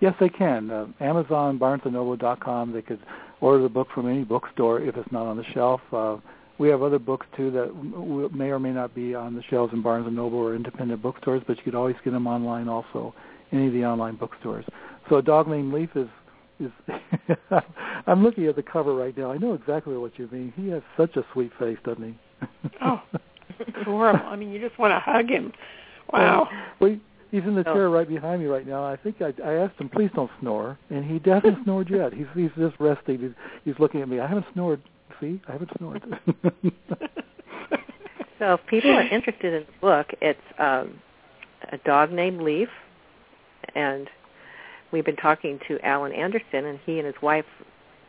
[0.00, 0.70] Yes, they can.
[0.70, 2.72] Uh, Amazon, BarnesandNoble.com.
[2.72, 3.00] They could
[3.40, 5.80] order the book from any bookstore if it's not on the shelf.
[5.92, 6.16] Uh,
[6.58, 9.72] we have other books too that w- may or may not be on the shelves
[9.72, 13.14] in Barnes and Noble or independent bookstores, but you could always get them online also,
[13.52, 14.64] any of the online bookstores.
[15.08, 16.08] So a dog named Leaf is
[16.60, 16.72] is.
[18.06, 19.30] I'm looking at the cover right now.
[19.30, 20.52] I know exactly what you mean.
[20.56, 22.14] He has such a sweet face, doesn't he?
[22.82, 23.00] oh,
[23.80, 24.26] adorable!
[24.26, 25.52] I mean, you just want to hug him.
[26.12, 26.48] Wow.
[26.80, 26.96] Well,
[27.30, 28.84] he's in the chair right behind me right now.
[28.84, 32.12] I think I, I asked him, please don't snore, and he hasn't snored yet.
[32.12, 33.18] He's he's just resting.
[33.20, 33.30] He's,
[33.64, 34.20] he's looking at me.
[34.20, 34.80] I haven't snored.
[35.20, 36.02] See, I haven't snored.
[38.38, 41.00] so if people are interested in the book, it's um,
[41.72, 42.68] a dog named Leaf,
[43.74, 44.08] and
[44.92, 47.46] we've been talking to Allen Anderson, and he and his wife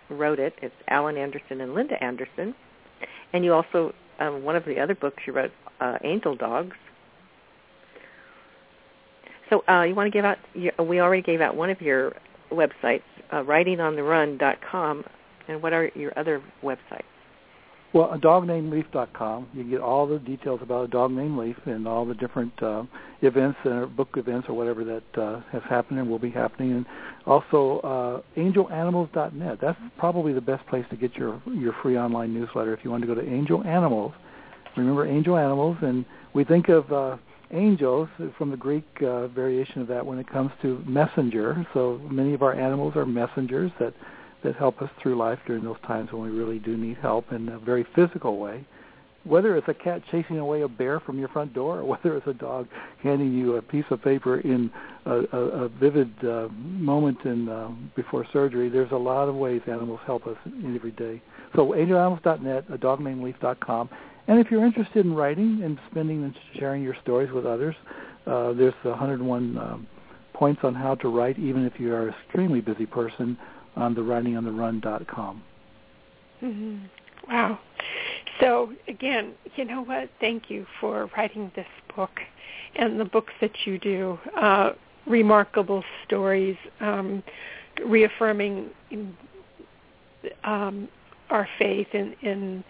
[0.09, 0.53] wrote it.
[0.61, 2.53] It's Allen Anderson and Linda Anderson,
[3.33, 6.75] and you also um, one of the other books you wrote, uh, Angel Dogs.
[9.49, 10.37] So uh, you want to give out?
[10.53, 12.13] Your, We already gave out one of your
[12.51, 15.03] websites, uh, writingontherun.com,
[15.47, 17.03] and what are your other websites?
[17.91, 19.47] Well, a dognamedleaf.com.
[19.51, 22.53] You can get all the details about a dog named Leaf and all the different
[22.61, 22.83] uh,
[23.23, 26.71] events or book events or whatever that uh, has happened and will be happening.
[26.71, 26.85] And
[27.25, 29.57] also uh, angelanimals.net.
[29.59, 33.01] That's probably the best place to get your your free online newsletter if you want
[33.01, 34.13] to go to Angel Animals.
[34.77, 37.17] Remember Angel Animals, and we think of uh,
[37.51, 41.65] angels from the Greek uh, variation of that when it comes to messenger.
[41.73, 43.93] So many of our animals are messengers that
[44.43, 47.49] that help us through life during those times when we really do need help in
[47.49, 48.65] a very physical way.
[49.25, 52.27] Whether it's a cat chasing away a bear from your front door, or whether it's
[52.27, 52.67] a dog
[53.03, 54.71] handing you a piece of paper in
[55.05, 59.61] a, a, a vivid uh, moment in uh, before surgery, there's a lot of ways
[59.67, 60.37] animals help us
[60.73, 61.21] every day.
[61.55, 63.89] So angelanimals.net, a dognameLeaf.com,
[64.29, 67.75] and if you're interested in writing and spending and sharing your stories with others,
[68.27, 69.87] uh, there's 101 um,
[70.35, 73.35] points on how to write, even if you are an extremely busy person,
[73.75, 75.43] on the writingontherun.com.
[76.43, 76.77] Mm-hmm.
[77.27, 77.59] Wow.
[78.39, 80.09] So again, you know what?
[80.19, 82.11] Thank you for writing this book
[82.75, 84.19] and the books that you do.
[84.39, 84.71] Uh,
[85.07, 87.23] remarkable stories, um,
[87.83, 88.69] reaffirming
[90.43, 90.87] um,
[91.31, 92.63] our faith in, in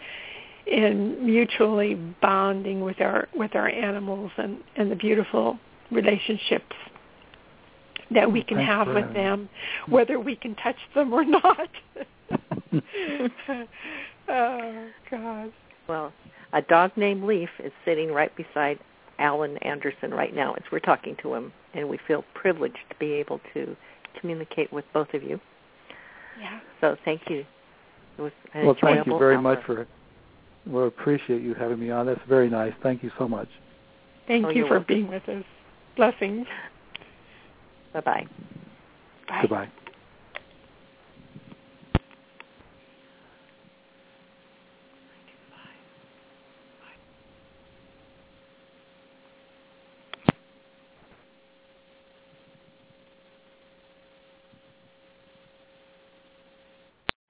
[0.70, 5.58] in mutually bonding with our with our animals and and the beautiful
[5.92, 6.76] relationships
[8.12, 9.14] that we can Thanks have with that.
[9.14, 9.50] them,
[9.88, 11.70] whether we can touch them or not.
[14.30, 15.52] oh God.
[15.88, 16.14] Well,
[16.54, 18.80] a dog named Leaf is sitting right beside
[19.20, 23.14] Allen Anderson right now as we're talking to him, and we feel privileged to be
[23.14, 23.76] able to
[24.20, 25.40] communicate with both of you.
[26.40, 26.60] Yeah.
[26.82, 27.46] So thank you.
[28.18, 29.42] It was an Well, thank you very hour.
[29.42, 29.88] much for.
[30.70, 32.06] Well, appreciate you having me on.
[32.06, 32.74] That's very nice.
[32.84, 33.50] Thank you so much.
[34.28, 34.86] Thank Oh, you for welcome.
[34.88, 35.44] being with us.
[35.96, 36.46] Blessings.
[37.94, 38.28] Bye bye.
[39.28, 39.42] Bye.
[39.42, 39.70] Goodbye.